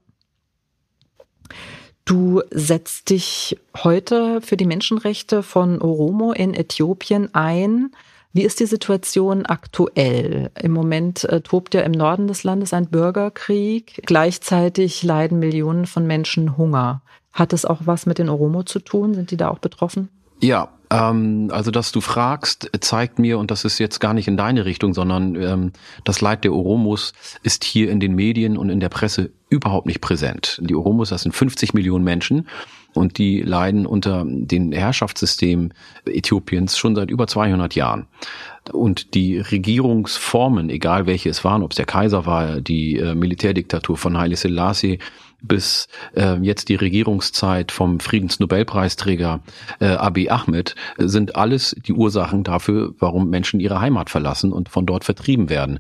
[2.04, 7.90] Du setzt dich heute für die Menschenrechte von Oromo in Äthiopien ein.
[8.32, 10.50] Wie ist die Situation aktuell?
[10.58, 14.02] Im Moment äh, tobt ja im Norden des Landes ein Bürgerkrieg.
[14.06, 17.02] Gleichzeitig leiden Millionen von Menschen Hunger.
[17.32, 19.14] Hat es auch was mit den Oromo zu tun?
[19.14, 20.08] Sind die da auch betroffen?
[20.40, 24.36] Ja, ähm, also dass du fragst, zeigt mir, und das ist jetzt gar nicht in
[24.36, 25.72] deine Richtung, sondern ähm,
[26.04, 27.12] das Leid der Oromos
[27.42, 30.58] ist hier in den Medien und in der Presse überhaupt nicht präsent.
[30.62, 32.46] Die Oromos, das sind 50 Millionen Menschen
[32.94, 35.74] und die leiden unter den Herrschaftssystemen
[36.06, 38.06] Äthiopiens schon seit über 200 Jahren.
[38.72, 43.96] Und die Regierungsformen, egal welche es waren, ob es der Kaiser war, die äh, Militärdiktatur
[43.96, 44.98] von Haile Selassie,
[45.40, 49.40] bis äh, jetzt die Regierungszeit vom Friedensnobelpreisträger
[49.81, 54.87] äh, Abiy Ahmed sind alles die Ursachen dafür, warum Menschen ihre Heimat verlassen und von
[54.87, 55.79] dort vertrieben werden.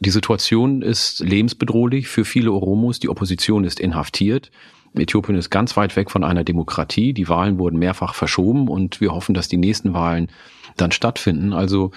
[0.00, 2.98] Die Situation ist lebensbedrohlich für viele Oromos.
[2.98, 4.50] Die Opposition ist inhaftiert.
[4.94, 7.12] Äthiopien ist ganz weit weg von einer Demokratie.
[7.12, 10.28] Die Wahlen wurden mehrfach verschoben und wir hoffen, dass die nächsten Wahlen
[10.76, 11.52] dann stattfinden.
[11.52, 11.90] Also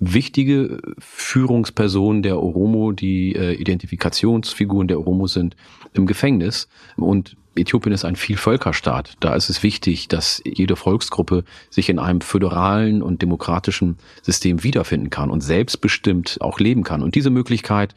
[0.00, 5.56] wichtige Führungspersonen der Oromo, die äh, Identifikationsfiguren der Oromo sind,
[5.92, 6.68] im Gefängnis.
[6.96, 9.16] Und Äthiopien ist ein Vielvölkerstaat.
[9.20, 15.10] Da ist es wichtig, dass jede Volksgruppe sich in einem föderalen und demokratischen System wiederfinden
[15.10, 17.02] kann und selbstbestimmt auch leben kann.
[17.02, 17.94] Und diese Möglichkeit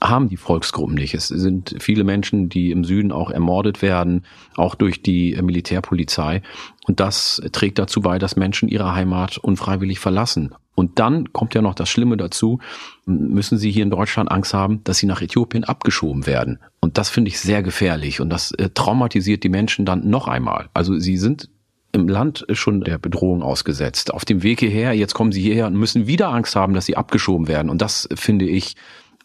[0.00, 1.14] haben die Volksgruppen nicht.
[1.14, 4.24] Es sind viele Menschen, die im Süden auch ermordet werden,
[4.56, 6.42] auch durch die Militärpolizei.
[6.86, 10.54] Und das trägt dazu bei, dass Menschen ihre Heimat unfreiwillig verlassen.
[10.74, 12.60] Und dann kommt ja noch das Schlimme dazu,
[13.06, 16.58] müssen sie hier in Deutschland Angst haben, dass sie nach Äthiopien abgeschoben werden.
[16.80, 20.68] Und das finde ich sehr gefährlich und das äh, traumatisiert die Menschen dann noch einmal.
[20.74, 21.48] Also sie sind
[21.92, 24.12] im Land schon der Bedrohung ausgesetzt.
[24.12, 26.96] Auf dem Weg hierher, jetzt kommen sie hierher und müssen wieder Angst haben, dass sie
[26.96, 27.70] abgeschoben werden.
[27.70, 28.76] Und das finde ich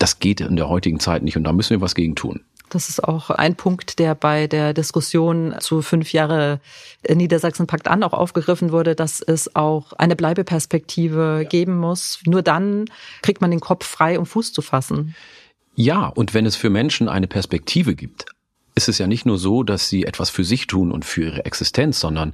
[0.02, 2.42] das geht in der heutigen Zeit nicht und da müssen wir was gegen tun.
[2.70, 6.62] Das ist auch ein Punkt, der bei der Diskussion zu fünf Jahre
[7.08, 11.50] Niedersachsen-Pakt an auch aufgegriffen wurde, dass es auch eine Bleibeperspektive ja.
[11.50, 12.22] geben muss.
[12.26, 12.86] Nur dann
[13.22, 15.16] kriegt man den Kopf frei, um Fuß zu fassen.
[15.76, 18.26] Ja, und wenn es für Menschen eine Perspektive gibt,
[18.74, 21.46] ist es ja nicht nur so, dass sie etwas für sich tun und für ihre
[21.46, 22.34] Existenz, sondern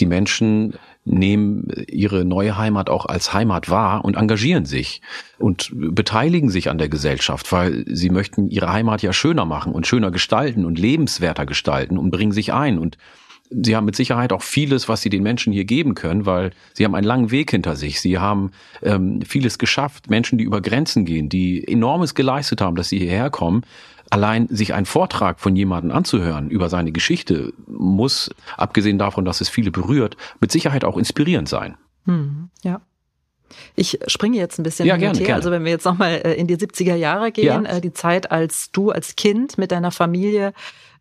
[0.00, 0.74] die Menschen
[1.04, 5.02] nehmen ihre neue Heimat auch als Heimat wahr und engagieren sich
[5.38, 9.86] und beteiligen sich an der Gesellschaft, weil sie möchten ihre Heimat ja schöner machen und
[9.86, 12.98] schöner gestalten und lebenswerter gestalten und bringen sich ein und
[13.54, 16.84] Sie haben mit Sicherheit auch vieles, was Sie den Menschen hier geben können, weil Sie
[16.84, 18.00] haben einen langen Weg hinter sich.
[18.00, 18.52] Sie haben
[18.82, 20.08] ähm, vieles geschafft.
[20.08, 23.62] Menschen, die über Grenzen gehen, die enormes geleistet haben, dass Sie hierher kommen
[24.12, 29.48] allein sich einen Vortrag von jemandem anzuhören über seine Geschichte muss, abgesehen davon, dass es
[29.48, 31.76] viele berührt, mit Sicherheit auch inspirierend sein.
[32.04, 32.82] Hm, ja.
[33.74, 35.26] Ich springe jetzt ein bisschen ja, gerne, her.
[35.26, 35.36] Gerne.
[35.36, 37.76] Also wenn wir jetzt nochmal äh, in die 70er Jahre gehen, ja.
[37.76, 40.52] Äh, die Zeit, als du als Kind mit deiner Familie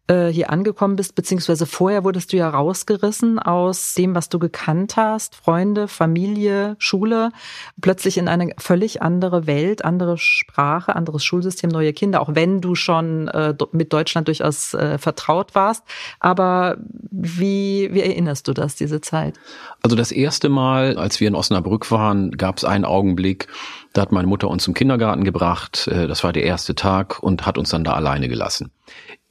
[0.07, 4.97] äh, hier angekommen bist, beziehungsweise vorher wurdest du ja rausgerissen aus dem, was du gekannt
[4.97, 7.31] hast, Freunde, Familie, Schule,
[7.79, 12.75] plötzlich in eine völlig andere Welt, andere Sprache, anderes Schulsystem, neue Kinder, auch wenn du
[12.75, 15.83] schon äh, mit Deutschland durchaus äh, vertraut warst.
[16.19, 16.77] Aber
[17.11, 19.39] wie, wie erinnerst du das, diese Zeit?
[19.81, 23.47] Also das erste Mal, als wir in Osnabrück waren, gab es einen Augenblick,
[23.93, 25.87] da hat meine Mutter uns zum Kindergarten gebracht.
[25.87, 28.71] Äh, das war der erste Tag und hat uns dann da alleine gelassen.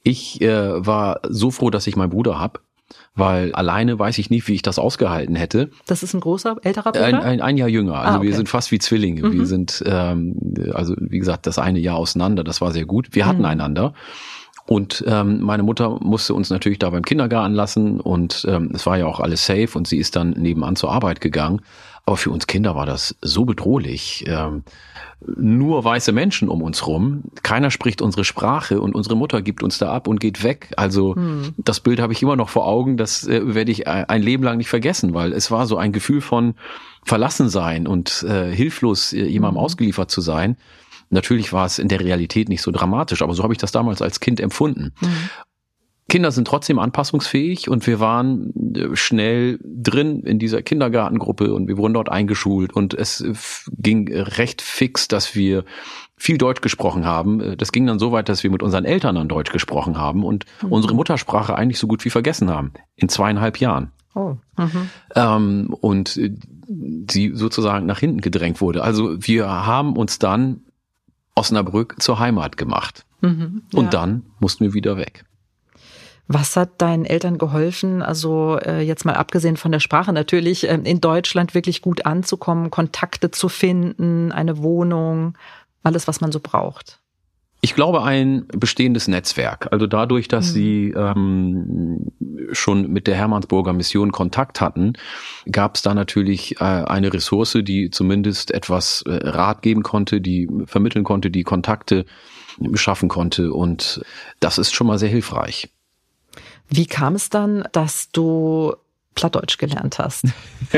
[0.03, 2.61] Ich äh, war so froh, dass ich meinen Bruder hab,
[3.15, 5.69] weil alleine weiß ich nicht, wie ich das ausgehalten hätte.
[5.85, 7.05] Das ist ein großer, älterer Bruder?
[7.05, 7.95] Ein, ein, ein Jahr jünger.
[7.95, 8.27] Also ah, okay.
[8.27, 9.23] wir sind fast wie Zwillinge.
[9.23, 9.33] Mhm.
[9.33, 10.35] Wir sind, ähm,
[10.73, 12.43] also wie gesagt, das eine Jahr auseinander.
[12.43, 13.09] Das war sehr gut.
[13.11, 13.45] Wir hatten mhm.
[13.45, 13.93] einander.
[14.67, 18.97] Und ähm, meine Mutter musste uns natürlich da beim Kindergarten lassen und ähm, es war
[18.97, 21.61] ja auch alles safe und sie ist dann nebenan zur Arbeit gegangen.
[22.05, 24.25] Aber für uns Kinder war das so bedrohlich.
[24.27, 24.63] Ähm,
[25.23, 27.23] nur weiße Menschen um uns rum.
[27.43, 30.71] Keiner spricht unsere Sprache und unsere Mutter gibt uns da ab und geht weg.
[30.77, 31.53] Also hm.
[31.57, 32.97] das Bild habe ich immer noch vor Augen.
[32.97, 36.21] Das äh, werde ich ein Leben lang nicht vergessen, weil es war so ein Gefühl
[36.21, 36.55] von
[37.03, 39.65] Verlassensein und äh, hilflos äh, jemandem hm.
[39.65, 40.57] ausgeliefert zu sein.
[41.11, 44.01] Natürlich war es in der Realität nicht so dramatisch, aber so habe ich das damals
[44.01, 44.93] als Kind empfunden.
[45.01, 45.29] Mhm.
[46.11, 51.77] Kinder sind trotzdem anpassungsfähig und wir waren äh, schnell drin in dieser Kindergartengruppe und wir
[51.77, 53.23] wurden dort eingeschult und es
[53.71, 55.63] ging recht fix, dass wir
[56.17, 57.39] viel Deutsch gesprochen haben.
[57.39, 60.25] Äh, das ging dann so weit, dass wir mit unseren Eltern dann Deutsch gesprochen haben
[60.25, 60.73] und mhm.
[60.73, 62.73] unsere Muttersprache eigentlich so gut wie vergessen haben.
[62.97, 63.93] In zweieinhalb Jahren.
[64.13, 64.35] Oh.
[64.57, 64.89] Mhm.
[65.15, 66.35] Ähm, und äh,
[67.09, 68.83] sie sozusagen nach hinten gedrängt wurde.
[68.83, 70.63] Also wir haben uns dann
[71.35, 73.05] Osnabrück zur Heimat gemacht.
[73.21, 73.79] Mhm, ja.
[73.79, 75.23] Und dann mussten wir wieder weg.
[76.27, 80.79] Was hat deinen Eltern geholfen, also äh, jetzt mal abgesehen von der Sprache natürlich, äh,
[80.83, 85.37] in Deutschland wirklich gut anzukommen, Kontakte zu finden, eine Wohnung,
[85.83, 86.99] alles, was man so braucht?
[87.63, 89.67] Ich glaube, ein bestehendes Netzwerk.
[89.71, 90.51] Also dadurch, dass mhm.
[90.51, 92.11] sie ähm,
[92.53, 94.93] schon mit der Hermannsburger Mission Kontakt hatten,
[95.51, 100.49] gab es da natürlich äh, eine Ressource, die zumindest etwas äh, Rat geben konnte, die
[100.65, 102.05] vermitteln konnte, die Kontakte
[102.73, 103.53] schaffen konnte.
[103.53, 104.01] Und
[104.39, 105.69] das ist schon mal sehr hilfreich.
[106.71, 108.73] Wie kam es dann, dass du
[109.13, 110.25] Plattdeutsch gelernt hast?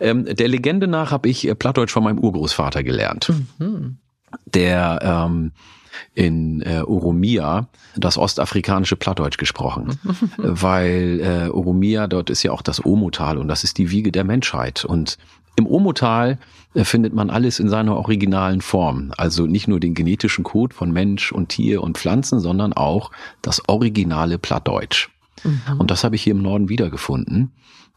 [0.00, 3.32] ähm, der Legende nach habe ich äh, Plattdeutsch von meinem Urgroßvater gelernt.
[3.58, 3.96] Mhm.
[4.44, 5.52] Der ähm,
[6.14, 9.98] in äh, Oromia das ostafrikanische Plattdeutsch gesprochen,
[10.36, 14.24] weil äh, Oromia, dort ist ja auch das Omotal und das ist die Wiege der
[14.24, 15.16] Menschheit und
[15.56, 16.38] im Omotal
[16.74, 19.12] äh, findet man alles in seiner originalen Form.
[19.16, 23.10] Also nicht nur den genetischen Code von Mensch und Tier und Pflanzen, sondern auch
[23.42, 25.10] das originale Plattdeutsch.
[25.44, 25.78] Mhm.
[25.78, 27.52] Und das habe ich hier im Norden wiedergefunden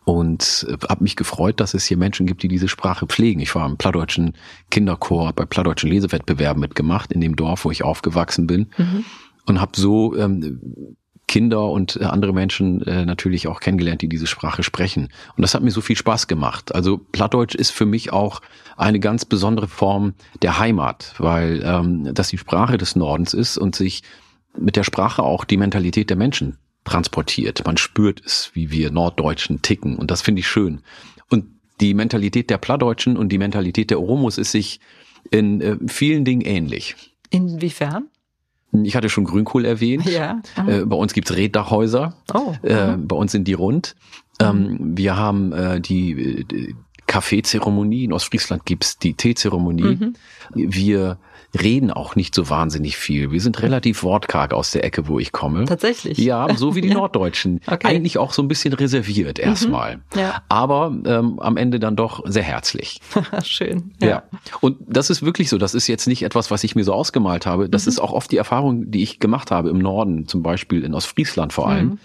[0.06, 3.40] und äh, habe mich gefreut, dass es hier Menschen gibt, die diese Sprache pflegen.
[3.40, 4.34] Ich war im plattdeutschen
[4.70, 9.06] Kinderchor, bei plattdeutschen Lesewettbewerben mitgemacht in dem Dorf, wo ich aufgewachsen bin mhm.
[9.46, 10.98] und habe so ähm,
[11.34, 15.10] Kinder und äh, andere Menschen äh, natürlich auch kennengelernt, die diese Sprache sprechen.
[15.36, 16.76] Und das hat mir so viel Spaß gemacht.
[16.76, 18.40] Also Plattdeutsch ist für mich auch
[18.78, 23.76] eine ganz besondere Form der Heimat, weil ähm, das die Sprache des Nordens ist und
[23.76, 24.04] sich
[24.56, 27.66] mit der Sprache auch die Mentalität der Menschen transportiert.
[27.66, 30.84] Man spürt es, wie wir Norddeutschen ticken und das finde ich schön.
[31.32, 31.46] Und
[31.82, 34.80] die Mentalität der Plattdeutschen und die Mentalität der Oromos ist sich
[35.32, 36.96] in äh, vielen Dingen ähnlich.
[37.32, 38.10] Inwiefern?
[38.82, 40.06] Ich hatte schon Grünkohl erwähnt.
[40.10, 40.42] Ja.
[40.68, 42.16] Äh, bei uns gibt's Reddackhäuser.
[42.34, 42.54] Oh.
[42.64, 43.96] Äh, bei uns sind die rund.
[44.40, 48.06] Ähm, wir haben äh, die, die Kaffeezeremonie.
[48.06, 50.14] In Ostfriesland gibt's die Teezeremonie.
[50.56, 51.18] Wir
[51.60, 53.32] reden auch nicht so wahnsinnig viel.
[53.32, 55.66] Wir sind relativ wortkarg aus der Ecke, wo ich komme.
[55.66, 56.18] Tatsächlich.
[56.18, 56.96] Ja, so wie die Ja.
[56.96, 57.62] Norddeutschen.
[57.66, 57.88] Okay.
[57.88, 60.02] Eigentlich auch so ein bisschen reserviert erstmal.
[60.16, 60.44] Ja.
[60.50, 63.02] Aber ähm, am Ende dann doch sehr herzlich.
[63.44, 63.94] Schön.
[64.02, 64.24] Ja.
[64.62, 65.58] Und das ist wirklich so.
[65.58, 67.70] Das ist jetzt nicht etwas, was ich mir so ausgemalt habe.
[67.70, 70.94] Das ist auch oft die Erfahrung, die ich gemacht habe im Norden, zum Beispiel in
[70.94, 72.00] Ostfriesland vor allem.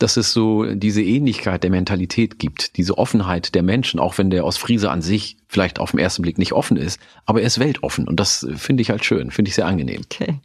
[0.00, 4.44] Dass es so diese Ähnlichkeit der Mentalität gibt, diese Offenheit der Menschen, auch wenn der
[4.44, 8.08] Ostfriese an sich vielleicht auf den ersten Blick nicht offen ist, aber er ist weltoffen
[8.08, 10.00] und das finde ich halt schön, finde ich sehr angenehm.
[10.10, 10.40] Okay.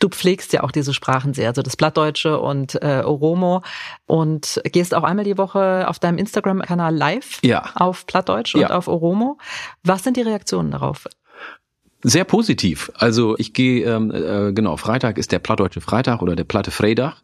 [0.00, 3.62] Du pflegst ja auch diese Sprachen sehr, also das Plattdeutsche und äh, Oromo
[4.06, 7.70] und gehst auch einmal die Woche auf deinem Instagram-Kanal live Ja.
[7.74, 8.70] auf Plattdeutsch und Ja.
[8.70, 9.38] auf Oromo.
[9.82, 11.06] Was sind die Reaktionen darauf?
[12.04, 12.92] Sehr positiv.
[12.94, 17.16] Also ich gehe, ähm, äh, genau, Freitag ist der Plattdeutsche Freitag oder der Platte Freitag.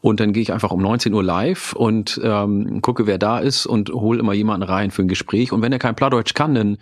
[0.00, 3.66] Und dann gehe ich einfach um 19 Uhr live und ähm, gucke, wer da ist
[3.66, 5.52] und hole immer jemanden rein für ein Gespräch.
[5.52, 6.78] Und wenn er kein Plattdeutsch kann, dann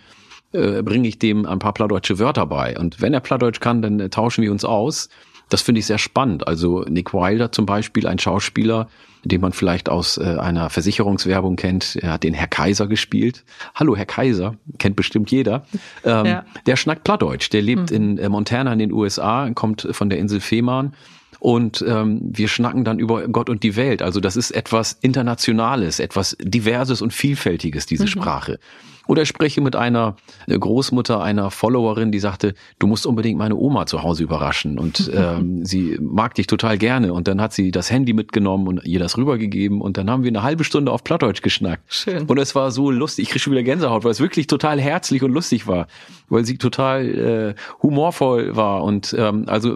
[0.53, 2.77] äh, bringe ich dem ein paar plattdeutsche Wörter bei.
[2.77, 5.09] Und wenn er Plattdeutsch kann, dann äh, tauschen wir uns aus.
[5.49, 6.47] Das finde ich sehr spannend.
[6.47, 8.87] Also Nick Wilder zum Beispiel, ein Schauspieler,
[9.25, 11.97] den man vielleicht aus äh, einer Versicherungswerbung kennt.
[11.97, 13.43] Er hat den Herr Kaiser gespielt.
[13.75, 15.65] Hallo, Herr Kaiser, kennt bestimmt jeder.
[16.05, 16.45] Ähm, Ja.
[16.65, 17.51] Der schnackt Plattdeutsch.
[17.51, 20.93] Der lebt in äh, Montana in den USA, kommt von der Insel Fehmarn.
[21.39, 24.01] Und ähm, wir schnacken dann über Gott und die Welt.
[24.01, 28.59] Also das ist etwas Internationales, etwas Diverses und Vielfältiges, diese Sprache.
[29.09, 33.55] Oder ich spreche mit einer äh, Großmutter, einer Followerin, die sagte, du musst unbedingt meine
[33.55, 34.77] Oma zu Hause überraschen.
[34.77, 37.11] Und ähm, sie mag dich total gerne.
[37.11, 39.81] Und dann hat sie das Handy mitgenommen und ihr das rübergegeben.
[39.81, 41.91] Und dann haben wir eine halbe Stunde auf Plattdeutsch geschnackt.
[41.91, 42.27] Schön.
[42.27, 43.23] Und es war so lustig.
[43.23, 45.87] Ich kriege schon wieder Gänsehaut, weil es wirklich total herzlich und lustig war.
[46.27, 48.83] Weil sie total äh, humorvoll war.
[48.83, 49.75] Und ähm, also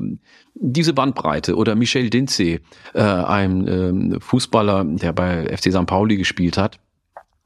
[0.54, 2.60] diese Bandbreite oder Michel Dinze,
[2.94, 5.88] äh, ein ähm, Fußballer, der bei FC St.
[5.88, 6.78] Pauli gespielt hat.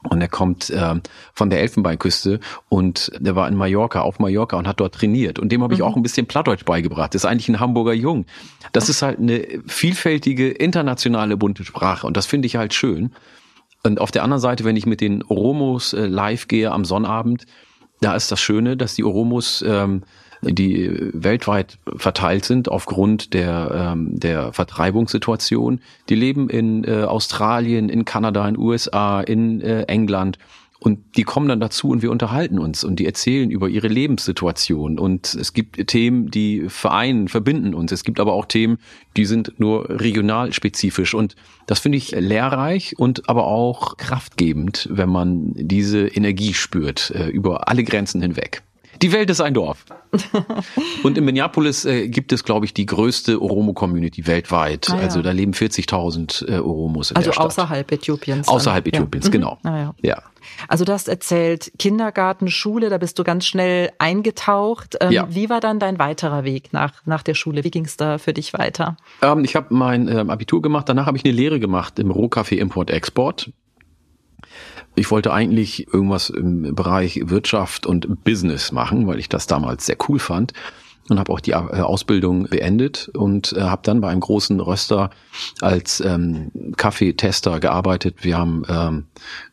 [0.03, 1.01] Und er kommt ähm,
[1.33, 5.39] von der Elfenbeinküste und der war in Mallorca, auf Mallorca und hat dort trainiert.
[5.39, 7.13] Und dem habe ich auch ein bisschen Plattdeutsch beigebracht.
[7.13, 8.25] Das ist eigentlich ein Hamburger Jung.
[8.73, 12.05] Das ist halt eine vielfältige, internationale, bunte Sprache.
[12.05, 13.11] Und das finde ich halt schön.
[13.83, 17.45] Und auf der anderen Seite, wenn ich mit den Oromos äh, live gehe am Sonnabend,
[17.99, 20.03] da ist das Schöne, dass die Oromos, ähm,
[20.53, 28.05] die weltweit verteilt sind aufgrund der, ähm, der Vertreibungssituation, die leben in äh, Australien, in
[28.05, 30.37] Kanada, in USA, in äh, England.
[30.79, 34.99] Und die kommen dann dazu und wir unterhalten uns und die erzählen über ihre Lebenssituation.
[34.99, 37.91] Und es gibt Themen, die vereinen, verbinden uns.
[37.91, 38.77] Es gibt aber auch Themen,
[39.15, 41.15] die sind nur regional spezifisch.
[41.15, 47.27] Und das finde ich lehrreich und aber auch kraftgebend, wenn man diese Energie spürt, äh,
[47.27, 48.61] über alle Grenzen hinweg.
[49.01, 49.83] Die Welt ist ein Dorf.
[51.03, 54.89] Und in Minneapolis äh, gibt es, glaube ich, die größte Oromo-Community weltweit.
[54.89, 55.01] Ah, ja.
[55.03, 57.45] Also da leben 40.000 äh, Oromos in Also der Stadt.
[57.47, 58.47] außerhalb Äthiopiens.
[58.47, 58.55] dann.
[58.55, 58.93] Außerhalb Ja.
[58.93, 59.31] Äthiopiens, Mhm.
[59.31, 59.57] genau.
[59.63, 59.95] Ah, ja.
[60.01, 60.23] Ja.
[60.69, 64.95] Also du hast erzählt, Kindergarten, Schule, da bist du ganz schnell eingetaucht.
[65.01, 65.27] Ähm, Ja.
[65.29, 67.63] Wie war dann dein weiterer Weg nach, nach der Schule?
[67.63, 68.97] Wie ging es da für dich weiter?
[69.21, 72.57] Ähm, ich habe mein ähm, Abitur gemacht, danach habe ich eine Lehre gemacht im Rohkaffee
[72.59, 73.51] Import Export.
[74.97, 79.97] Ich wollte eigentlich irgendwas im Bereich Wirtschaft und Business machen, weil ich das damals sehr
[80.09, 80.53] cool fand
[81.07, 85.11] und habe auch die äh, Ausbildung beendet und äh, habe dann bei einem großen Röster
[85.61, 88.23] als ähm, Kaffeetester gearbeitet.
[88.23, 89.05] Wir haben ähm,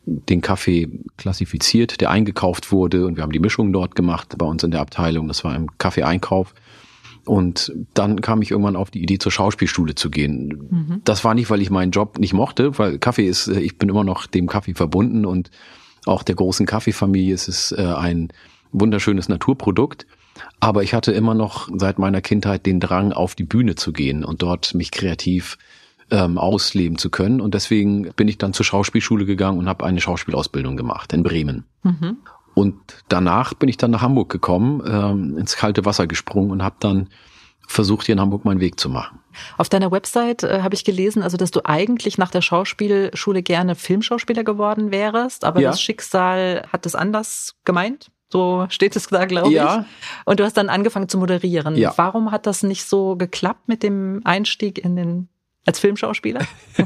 [0.07, 4.63] den Kaffee klassifiziert, der eingekauft wurde und wir haben die Mischung dort gemacht bei uns
[4.63, 5.29] in der Abteilung.
[5.29, 6.55] Das war im Kaffeeeinkauf.
[7.25, 11.01] Und dann kam ich irgendwann auf die Idee, zur Schauspielschule zu gehen.
[11.05, 13.89] Das war nicht, weil ich meinen Job nicht mochte, weil Kaffee ist, äh, ich bin
[13.89, 15.51] immer noch dem Kaffee verbunden und
[16.07, 18.29] auch der großen Kaffeefamilie ist es äh, ein
[18.73, 20.07] wunderschönes Naturprodukt.
[20.61, 24.25] Aber ich hatte immer noch seit meiner Kindheit den Drang, auf die Bühne zu gehen
[24.25, 25.59] und dort mich kreativ
[26.11, 27.41] ähm, ausleben zu können.
[27.41, 31.65] Und deswegen bin ich dann zur Schauspielschule gegangen und habe eine Schauspielausbildung gemacht in Bremen.
[32.55, 32.77] Und
[33.09, 37.09] danach bin ich dann nach Hamburg gekommen, ähm, ins kalte Wasser gesprungen und habe dann
[37.67, 39.19] versucht, hier in Hamburg meinen Weg zu machen.
[39.57, 43.75] Auf deiner Website äh, habe ich gelesen, also dass du eigentlich nach der Schauspielschule gerne
[43.75, 45.71] Filmschauspieler geworden wärst, aber Ja.
[45.71, 48.11] das Schicksal hat es anders gemeint.
[48.31, 49.81] So steht es da, glaube Ja.
[49.81, 49.87] ich.
[50.27, 51.77] Und du hast dann angefangen zu moderieren.
[51.77, 51.93] Ja.
[51.97, 55.29] Warum hat das nicht so geklappt mit dem Einstieg in den
[55.67, 56.41] Als Filmschauspieler?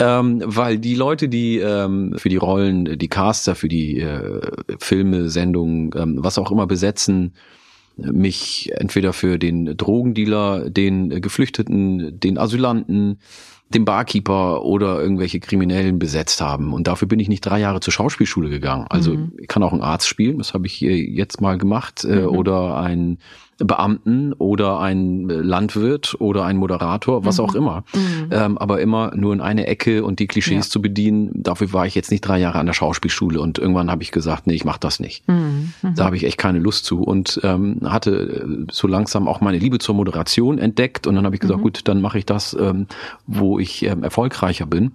[0.00, 4.40] ähm, weil die Leute, die ähm, für die Rollen, die Caster, für die äh,
[4.78, 7.34] Filme, Sendungen, ähm, was auch immer besetzen,
[7.96, 13.18] mich entweder für den Drogendealer, den Geflüchteten, den Asylanten,
[13.74, 16.72] den Barkeeper oder irgendwelche Kriminellen besetzt haben.
[16.72, 18.86] Und dafür bin ich nicht drei Jahre zur Schauspielschule gegangen.
[18.88, 19.32] Also mhm.
[19.38, 22.28] ich kann auch einen Arzt spielen, das habe ich jetzt mal gemacht, äh, mhm.
[22.28, 23.18] oder ein
[23.60, 27.44] Beamten oder ein Landwirt oder ein Moderator, was mhm.
[27.44, 27.84] auch immer.
[27.94, 28.28] Mhm.
[28.30, 30.70] Ähm, aber immer nur in eine Ecke und die Klischees ja.
[30.70, 34.02] zu bedienen, dafür war ich jetzt nicht drei Jahre an der Schauspielschule und irgendwann habe
[34.02, 35.26] ich gesagt, nee, ich mache das nicht.
[35.28, 35.72] Mhm.
[35.82, 35.94] mhm.
[35.94, 39.58] Da habe ich echt keine Lust zu und ähm, hatte äh, so langsam auch meine
[39.58, 41.64] Liebe zur Moderation entdeckt und dann habe ich gesagt, mhm.
[41.64, 42.86] gut, dann mache ich das, ähm,
[43.26, 44.92] wo ich ähm, erfolgreicher bin.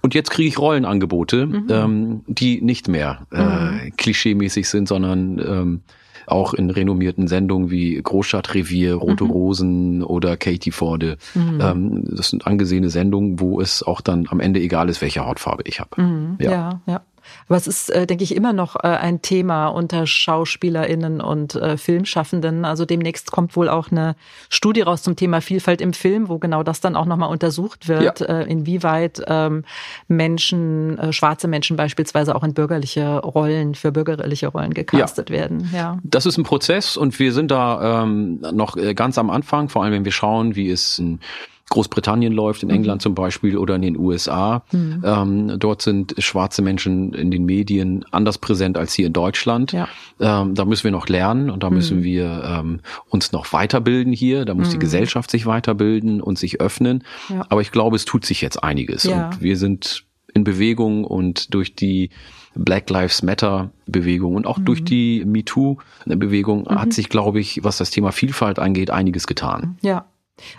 [0.00, 1.66] Und jetzt kriege ich Rollenangebote, mhm.
[1.70, 5.80] ähm, die nicht mehr äh, klischeemäßig sind, sondern ähm,
[6.26, 9.30] auch in renommierten Sendungen wie Großstadtrevier, Rote mhm.
[9.30, 11.18] Rosen oder Katie Forde.
[11.34, 11.60] Mhm.
[11.60, 15.62] Ähm, das sind angesehene Sendungen, wo es auch dann am Ende egal ist, welche Hautfarbe
[15.66, 16.00] ich habe.
[16.00, 16.36] Mhm.
[16.40, 16.80] Ja, ja.
[16.86, 17.00] ja.
[17.48, 21.76] Aber es ist, äh, denke ich, immer noch äh, ein Thema unter SchauspielerInnen und äh,
[21.76, 22.64] Filmschaffenden.
[22.64, 24.16] Also demnächst kommt wohl auch eine
[24.48, 28.20] Studie raus zum Thema Vielfalt im Film, wo genau das dann auch nochmal untersucht wird,
[28.20, 28.26] ja.
[28.26, 29.64] äh, inwieweit ähm,
[30.08, 35.36] Menschen, äh, schwarze Menschen beispielsweise auch in bürgerliche Rollen, für bürgerliche Rollen gecastet ja.
[35.36, 35.70] werden.
[35.74, 35.98] Ja.
[36.02, 39.84] Das ist ein Prozess und wir sind da ähm, noch äh, ganz am Anfang, vor
[39.84, 41.20] allem wenn wir schauen, wie es ein
[41.68, 42.76] Großbritannien läuft, in mhm.
[42.76, 44.62] England zum Beispiel oder in den USA.
[44.70, 45.02] Mhm.
[45.04, 49.72] Ähm, dort sind schwarze Menschen in den Medien anders präsent als hier in Deutschland.
[49.72, 49.88] Ja.
[50.20, 52.04] Ähm, da müssen wir noch lernen und da müssen mhm.
[52.04, 54.44] wir ähm, uns noch weiterbilden hier.
[54.44, 54.80] Da muss die mhm.
[54.80, 57.02] Gesellschaft sich weiterbilden und sich öffnen.
[57.28, 57.44] Ja.
[57.48, 59.26] Aber ich glaube, es tut sich jetzt einiges ja.
[59.26, 62.10] und wir sind in Bewegung und durch die
[62.54, 64.64] Black Lives Matter Bewegung und auch mhm.
[64.66, 66.80] durch die MeToo Bewegung mhm.
[66.80, 69.78] hat sich, glaube ich, was das Thema Vielfalt angeht, einiges getan.
[69.82, 70.06] Ja,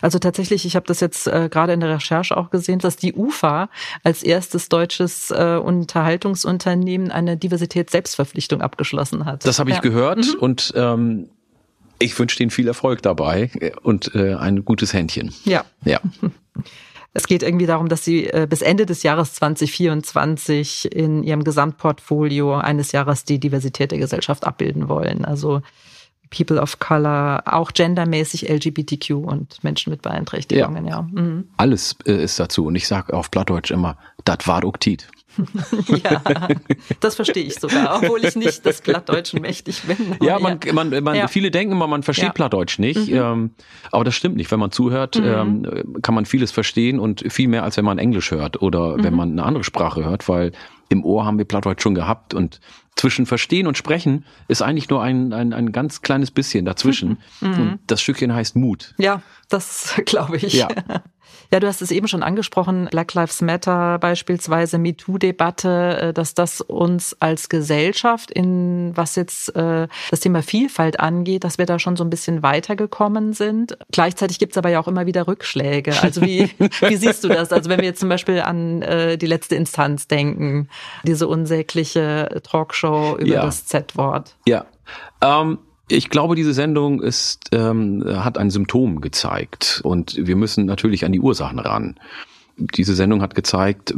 [0.01, 3.13] also tatsächlich, ich habe das jetzt äh, gerade in der Recherche auch gesehen, dass die
[3.13, 3.69] UFA
[4.03, 9.45] als erstes deutsches äh, Unterhaltungsunternehmen eine Diversitäts-Selbstverpflichtung abgeschlossen hat.
[9.45, 9.81] Das habe ich ja.
[9.81, 10.39] gehört mhm.
[10.39, 11.29] und ähm,
[11.99, 13.49] ich wünsche denen viel Erfolg dabei
[13.81, 15.33] und äh, ein gutes Händchen.
[15.45, 15.65] Ja.
[15.83, 15.99] Ja.
[17.13, 22.53] Es geht irgendwie darum, dass sie äh, bis Ende des Jahres 2024 in ihrem Gesamtportfolio
[22.57, 25.25] eines Jahres die Diversität der Gesellschaft abbilden wollen.
[25.25, 25.63] Also
[26.29, 31.07] People of Color, auch gendermäßig LGBTQ und Menschen mit Beeinträchtigungen, ja.
[31.13, 31.21] ja.
[31.21, 31.47] Mhm.
[31.57, 32.65] Alles äh, ist dazu.
[32.65, 35.07] Und ich sage auf Plattdeutsch immer, dat war oktit.
[36.03, 36.21] ja,
[36.99, 40.17] das verstehe ich sogar, obwohl ich nicht des Plattdeutschen mächtig bin.
[40.21, 40.73] Ja, man, ja.
[40.73, 41.27] man, man ja.
[41.27, 42.31] viele denken immer, man versteht ja.
[42.31, 43.17] Plattdeutsch nicht, mhm.
[43.17, 43.51] ähm,
[43.91, 44.49] aber das stimmt nicht.
[44.51, 45.25] Wenn man zuhört, mhm.
[45.25, 49.03] ähm, kann man vieles verstehen und viel mehr als wenn man Englisch hört oder mhm.
[49.03, 50.51] wenn man eine andere Sprache hört, weil
[50.89, 52.59] im Ohr haben wir Plattdeutsch schon gehabt und
[52.95, 57.19] zwischen Verstehen und Sprechen ist eigentlich nur ein, ein, ein ganz kleines bisschen dazwischen.
[57.41, 57.53] Mhm.
[57.53, 58.95] Und das Stückchen heißt Mut.
[58.97, 60.53] Ja, das glaube ich.
[60.53, 60.67] Ja.
[61.51, 66.61] Ja, du hast es eben schon angesprochen, Black Lives Matter beispielsweise, MeToo-Debatte, äh, dass das
[66.61, 71.95] uns als Gesellschaft in was jetzt äh, das Thema Vielfalt angeht, dass wir da schon
[71.95, 73.77] so ein bisschen weitergekommen sind.
[73.91, 75.93] Gleichzeitig gibt's aber ja auch immer wieder Rückschläge.
[76.01, 77.51] Also wie, wie siehst du das?
[77.51, 80.69] Also wenn wir jetzt zum Beispiel an äh, die letzte Instanz denken,
[81.03, 83.45] diese unsägliche Talkshow über ja.
[83.45, 84.35] das Z-Wort.
[84.45, 84.65] Ja.
[85.21, 91.05] Ähm ich glaube, diese Sendung ist, ähm, hat ein Symptom gezeigt und wir müssen natürlich
[91.05, 91.99] an die Ursachen ran.
[92.57, 93.93] Diese Sendung hat gezeigt,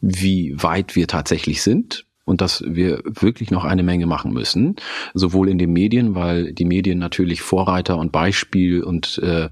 [0.00, 4.76] wie weit wir tatsächlich sind und dass wir wirklich noch eine Menge machen müssen,
[5.14, 9.48] sowohl in den Medien, weil die Medien natürlich Vorreiter und Beispiel und äh,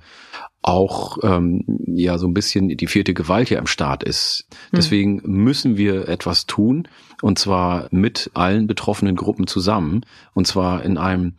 [0.62, 4.46] auch ähm, ja so ein bisschen die vierte Gewalt hier im Staat ist.
[4.50, 4.76] Hm.
[4.76, 6.86] Deswegen müssen wir etwas tun
[7.22, 10.02] und zwar mit allen betroffenen Gruppen zusammen
[10.34, 11.34] und zwar in einem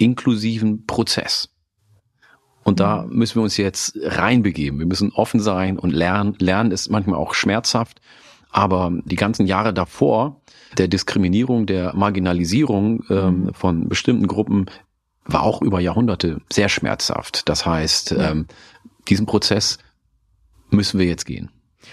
[0.00, 1.50] inklusiven Prozess.
[2.64, 3.18] Und da mhm.
[3.18, 4.78] müssen wir uns jetzt reinbegeben.
[4.78, 6.34] Wir müssen offen sein und lernen.
[6.38, 8.00] Lernen ist manchmal auch schmerzhaft,
[8.50, 10.40] aber die ganzen Jahre davor
[10.78, 13.54] der Diskriminierung, der Marginalisierung ähm, mhm.
[13.54, 14.66] von bestimmten Gruppen
[15.24, 17.48] war auch über Jahrhunderte sehr schmerzhaft.
[17.48, 18.46] Das heißt, ähm,
[19.08, 19.78] diesen Prozess
[20.70, 21.50] müssen wir jetzt gehen.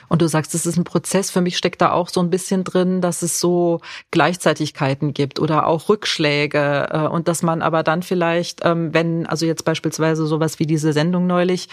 [0.07, 1.31] Und du sagst, es ist ein Prozess.
[1.31, 5.67] Für mich steckt da auch so ein bisschen drin, dass es so Gleichzeitigkeiten gibt oder
[5.67, 10.59] auch Rückschläge äh, und dass man aber dann vielleicht, ähm, wenn, also jetzt beispielsweise sowas
[10.59, 11.69] wie diese Sendung neulich,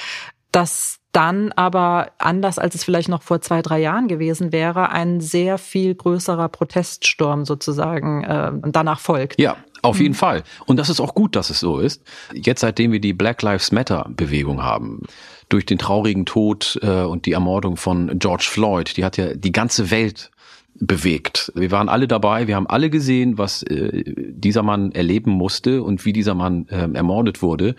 [0.53, 5.21] dass dann aber anders als es vielleicht noch vor zwei, drei Jahren gewesen wäre, ein
[5.21, 9.41] sehr viel größerer Proteststurm sozusagen äh, danach folgt.
[9.41, 10.19] Ja, auf jeden mhm.
[10.19, 10.43] Fall.
[10.67, 12.03] Und das ist auch gut, dass es so ist.
[12.33, 15.03] Jetzt, seitdem wir die Black Lives Matter Bewegung haben,
[15.49, 19.53] durch den traurigen Tod äh, und die Ermordung von George Floyd, die hat ja die
[19.53, 20.33] ganze Welt
[20.75, 21.53] bewegt.
[21.55, 26.05] Wir waren alle dabei, wir haben alle gesehen, was äh, dieser Mann erleben musste und
[26.05, 27.77] wie dieser Mann äh, ermordet wurde.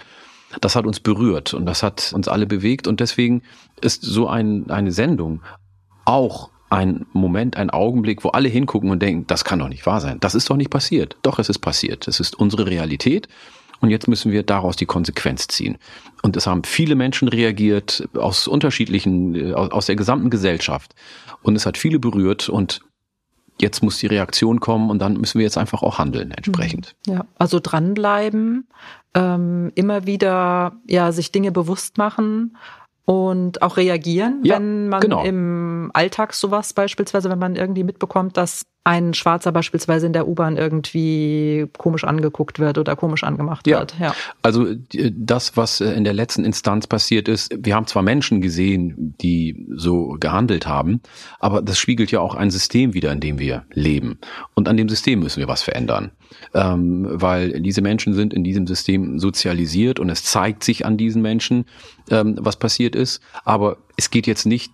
[0.61, 3.41] Das hat uns berührt und das hat uns alle bewegt und deswegen
[3.81, 5.41] ist so ein, eine Sendung
[6.05, 10.01] auch ein Moment, ein Augenblick, wo alle hingucken und denken, das kann doch nicht wahr
[10.01, 10.19] sein.
[10.19, 11.17] Das ist doch nicht passiert.
[11.21, 12.07] Doch, es ist passiert.
[12.07, 13.27] Es ist unsere Realität.
[13.81, 15.77] Und jetzt müssen wir daraus die Konsequenz ziehen.
[16.21, 20.95] Und es haben viele Menschen reagiert aus unterschiedlichen, äh, aus der gesamten Gesellschaft.
[21.43, 22.81] Und es hat viele berührt und
[23.59, 26.95] jetzt muss die Reaktion kommen und dann müssen wir jetzt einfach auch handeln entsprechend.
[27.07, 27.13] Mhm.
[27.13, 28.67] Ja, also dranbleiben,
[29.13, 32.57] ähm, immer wieder ja sich Dinge bewusst machen
[33.05, 35.23] und auch reagieren, ja, wenn man genau.
[35.23, 40.57] im Alltag sowas beispielsweise, wenn man irgendwie mitbekommt, dass ein Schwarzer beispielsweise in der U-Bahn
[40.57, 43.79] irgendwie komisch angeguckt wird oder komisch angemacht ja.
[43.79, 43.95] wird.
[43.99, 44.13] Ja.
[44.43, 44.67] Also
[45.11, 50.17] das, was in der letzten Instanz passiert ist, wir haben zwar Menschen gesehen, die so
[50.19, 51.01] gehandelt haben,
[51.39, 54.19] aber das spiegelt ja auch ein System wieder, in dem wir leben.
[54.53, 56.11] Und an dem System müssen wir was verändern.
[56.53, 61.21] Ähm, weil diese Menschen sind in diesem System sozialisiert und es zeigt sich an diesen
[61.21, 61.65] Menschen,
[62.11, 63.21] ähm, was passiert ist.
[63.45, 64.71] Aber es geht jetzt nicht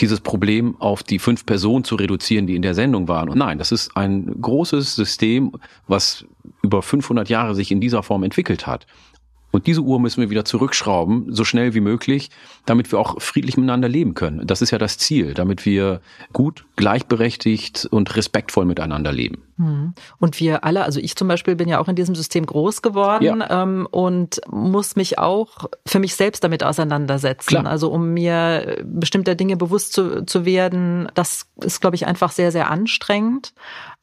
[0.00, 3.28] dieses Problem auf die fünf Personen zu reduzieren, die in der Sendung waren.
[3.28, 5.52] Und nein, das ist ein großes System,
[5.86, 6.26] was
[6.62, 8.86] über 500 Jahre sich in dieser Form entwickelt hat.
[9.56, 12.28] Und diese Uhr müssen wir wieder zurückschrauben, so schnell wie möglich,
[12.66, 14.46] damit wir auch friedlich miteinander leben können.
[14.46, 16.02] Das ist ja das Ziel, damit wir
[16.34, 19.44] gut, gleichberechtigt und respektvoll miteinander leben.
[19.56, 19.94] Hm.
[20.18, 23.40] Und wir alle, also ich zum Beispiel bin ja auch in diesem System groß geworden
[23.40, 23.62] ja.
[23.62, 27.48] ähm, und muss mich auch für mich selbst damit auseinandersetzen.
[27.48, 27.66] Klar.
[27.66, 32.52] Also um mir bestimmter Dinge bewusst zu, zu werden, das ist, glaube ich, einfach sehr,
[32.52, 33.54] sehr anstrengend.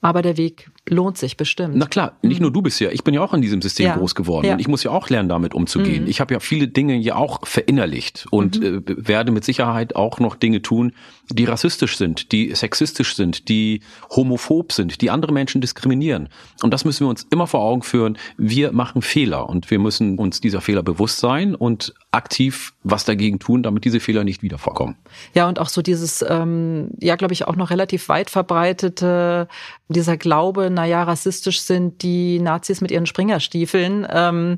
[0.02, 1.76] Aber der Weg lohnt sich bestimmt.
[1.76, 3.96] Na klar, nicht nur du bist ja, ich bin ja auch in diesem System ja.
[3.96, 4.54] groß geworden ja.
[4.54, 6.04] und ich muss ja auch lernen, damit umzugehen.
[6.04, 6.10] Mhm.
[6.10, 8.84] Ich habe ja viele Dinge ja auch verinnerlicht und mhm.
[8.86, 10.94] äh, werde mit Sicherheit auch noch Dinge tun,
[11.30, 16.28] die rassistisch sind, die sexistisch sind, die homophob sind, die andere Menschen diskriminieren.
[16.62, 18.18] Und das müssen wir uns immer vor Augen führen.
[18.38, 23.40] Wir machen Fehler und wir müssen uns dieser Fehler bewusst sein und aktiv was dagegen
[23.40, 24.98] tun, damit diese Fehler nicht wieder vorkommen.
[25.34, 29.48] Ja, und auch so dieses, ähm, ja, glaube ich, auch noch relativ weit verbreitete,
[29.88, 34.08] dieser Glaube, naja, rassistisch sind die Nazis mit ihren Springerstiefeln.
[34.10, 34.58] Ähm,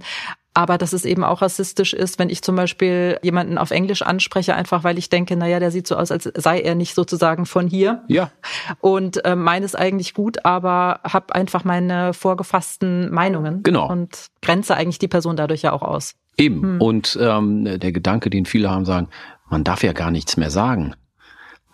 [0.57, 4.55] aber dass es eben auch rassistisch ist, wenn ich zum Beispiel jemanden auf Englisch anspreche,
[4.55, 7.67] einfach weil ich denke, naja, der sieht so aus, als sei er nicht sozusagen von
[7.67, 8.03] hier.
[8.07, 8.31] Ja.
[8.79, 13.63] Und äh, meine ist eigentlich gut, aber habe einfach meine vorgefassten Meinungen.
[13.63, 13.91] Genau.
[13.91, 16.15] Und grenze eigentlich die Person dadurch ja auch aus.
[16.37, 16.61] Eben.
[16.61, 16.81] Hm.
[16.81, 19.09] Und ähm, der Gedanke, den viele haben, sagen,
[19.49, 20.95] man darf ja gar nichts mehr sagen.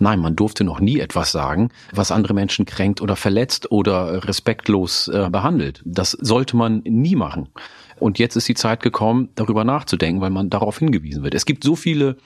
[0.02, 5.08] Nein, man durfte noch nie etwas sagen, was andere Menschen kränkt oder verletzt oder respektlos
[5.10, 5.84] äh, behandelt.
[5.86, 7.50] Das sollte man nie machen.
[8.00, 11.36] Und jetzt ist die Zeit gekommen, darüber nachzudenken, weil man darauf hingewiesen wird.
[11.36, 12.18] Es gibt so viele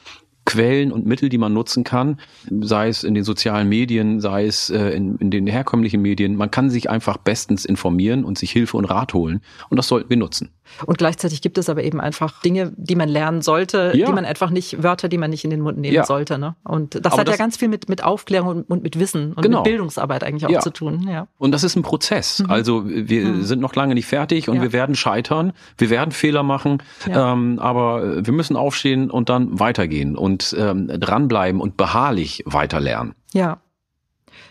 [0.46, 2.20] Quellen und Mittel, die man nutzen kann,
[2.62, 6.36] sei es in den sozialen Medien, sei es äh, in, in, den herkömmlichen Medien.
[6.36, 9.42] Man kann sich einfach bestens informieren und sich Hilfe und Rat holen.
[9.70, 10.52] Und das sollten wir nutzen.
[10.86, 14.08] Und gleichzeitig gibt es aber eben einfach Dinge, die man lernen sollte, ja.
[14.08, 16.06] die man einfach nicht, Wörter, die man nicht in den Mund nehmen ja.
[16.06, 16.38] sollte.
[16.38, 16.56] Ne?
[16.64, 19.34] Und das aber hat das, ja ganz viel mit, mit Aufklärung und, und mit Wissen
[19.34, 19.60] und genau.
[19.60, 20.60] mit Bildungsarbeit eigentlich auch ja.
[20.60, 21.08] zu tun.
[21.08, 21.28] Ja.
[21.38, 22.40] Und das ist ein Prozess.
[22.40, 22.50] Mhm.
[22.50, 23.44] Also wir mhm.
[23.44, 28.26] sind noch lange nicht fertig und wir werden scheitern, wir werden Fehler machen, ähm, aber
[28.26, 33.16] wir müssen aufstehen und dann weitergehen und ähm, dranbleiben und beharrlich weiterlernen.
[33.34, 33.60] Ja.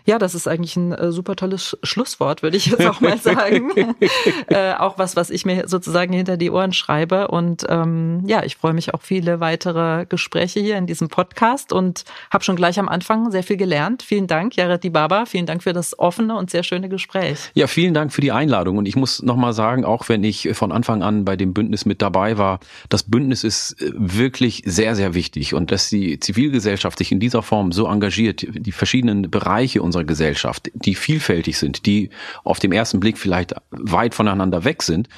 [0.07, 3.71] Ja, das ist eigentlich ein äh, super tolles Schlusswort, würde ich jetzt auch mal sagen.
[4.49, 7.29] äh, auch was, was ich mir sozusagen hinter die Ohren schreibe.
[7.29, 12.05] Und ähm, ja, ich freue mich auf viele weitere Gespräche hier in diesem Podcast und
[12.31, 14.03] habe schon gleich am Anfang sehr viel gelernt.
[14.03, 15.25] Vielen Dank, Jared Baba.
[15.25, 17.39] Vielen Dank für das offene und sehr schöne Gespräch.
[17.55, 18.77] Ja, vielen Dank für die Einladung.
[18.77, 22.03] Und ich muss nochmal sagen, auch wenn ich von Anfang an bei dem Bündnis mit
[22.03, 25.55] dabei war, das Bündnis ist äh, wirklich sehr, sehr wichtig.
[25.55, 30.05] Und dass die Zivilgesellschaft sich in dieser Form so engagiert, die verschiedenen Bereiche unserer unserer
[30.05, 32.11] Gesellschaft, die vielfältig sind, die
[32.43, 35.09] auf dem ersten Blick vielleicht weit voneinander weg sind,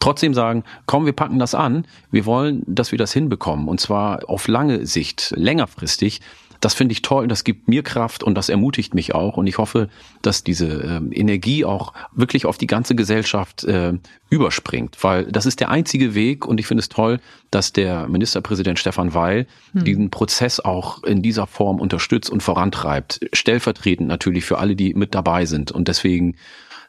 [0.00, 3.68] trotzdem sagen, komm, wir packen das an, wir wollen, dass wir das hinbekommen.
[3.68, 6.20] Und zwar auf lange Sicht, längerfristig,
[6.64, 9.36] das finde ich toll, das gibt mir Kraft und das ermutigt mich auch.
[9.36, 9.88] Und ich hoffe,
[10.22, 13.92] dass diese äh, Energie auch wirklich auf die ganze Gesellschaft äh,
[14.30, 18.78] überspringt, weil das ist der einzige Weg und ich finde es toll, dass der Ministerpräsident
[18.78, 19.84] Stefan Weil hm.
[19.84, 23.20] diesen Prozess auch in dieser Form unterstützt und vorantreibt.
[23.34, 25.70] Stellvertretend natürlich für alle, die mit dabei sind.
[25.70, 26.36] Und deswegen,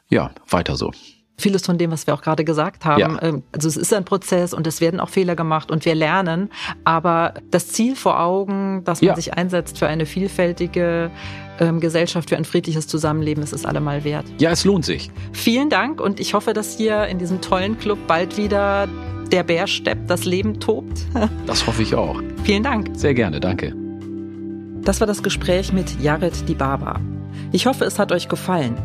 [0.08, 0.92] ja, weiter so
[1.38, 3.00] vieles von dem, was wir auch gerade gesagt haben.
[3.00, 3.22] Ja.
[3.22, 6.50] Ähm, also es ist ein Prozess und es werden auch Fehler gemacht und wir lernen.
[6.84, 9.16] Aber das Ziel vor Augen, dass man ja.
[9.16, 11.10] sich einsetzt für eine vielfältige
[11.60, 14.26] ähm, Gesellschaft, für ein friedliches Zusammenleben, ist es allemal wert.
[14.38, 15.10] Ja, es lohnt sich.
[15.32, 18.88] Vielen Dank und ich hoffe, dass hier in diesem tollen Club bald wieder
[19.32, 21.04] der Bär steppt, das Leben tobt.
[21.46, 22.20] Das hoffe ich auch.
[22.44, 22.90] Vielen Dank.
[22.94, 23.74] Sehr gerne, danke.
[24.82, 27.00] Das war das Gespräch mit Jared Dibaba.
[27.52, 28.76] Ich hoffe, es hat euch gefallen.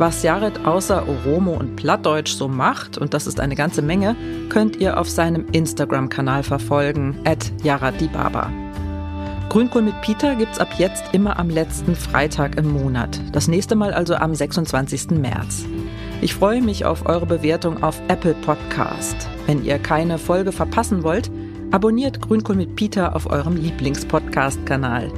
[0.00, 4.16] Was Jared außer Oromo und Plattdeutsch so macht, und das ist eine ganze Menge,
[4.48, 8.50] könnt ihr auf seinem Instagram-Kanal verfolgen, at Yaradibaba.
[9.50, 13.20] Grünkohl mit Peter gibt's ab jetzt immer am letzten Freitag im Monat.
[13.32, 15.10] Das nächste Mal also am 26.
[15.10, 15.66] März.
[16.22, 19.28] Ich freue mich auf eure Bewertung auf Apple Podcast.
[19.44, 21.30] Wenn ihr keine Folge verpassen wollt,
[21.72, 25.12] abonniert Grünkohl mit Peter auf eurem Lieblingspodcast-Kanal.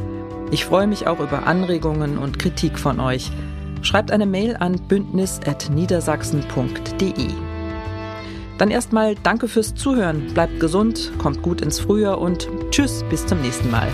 [0.51, 3.31] Ich freue mich auch über Anregungen und Kritik von euch.
[3.83, 7.29] Schreibt eine Mail an bündnis.niedersachsen.de.
[8.59, 13.41] Dann erstmal danke fürs Zuhören, bleibt gesund, kommt gut ins Frühjahr und tschüss, bis zum
[13.41, 13.89] nächsten Mal.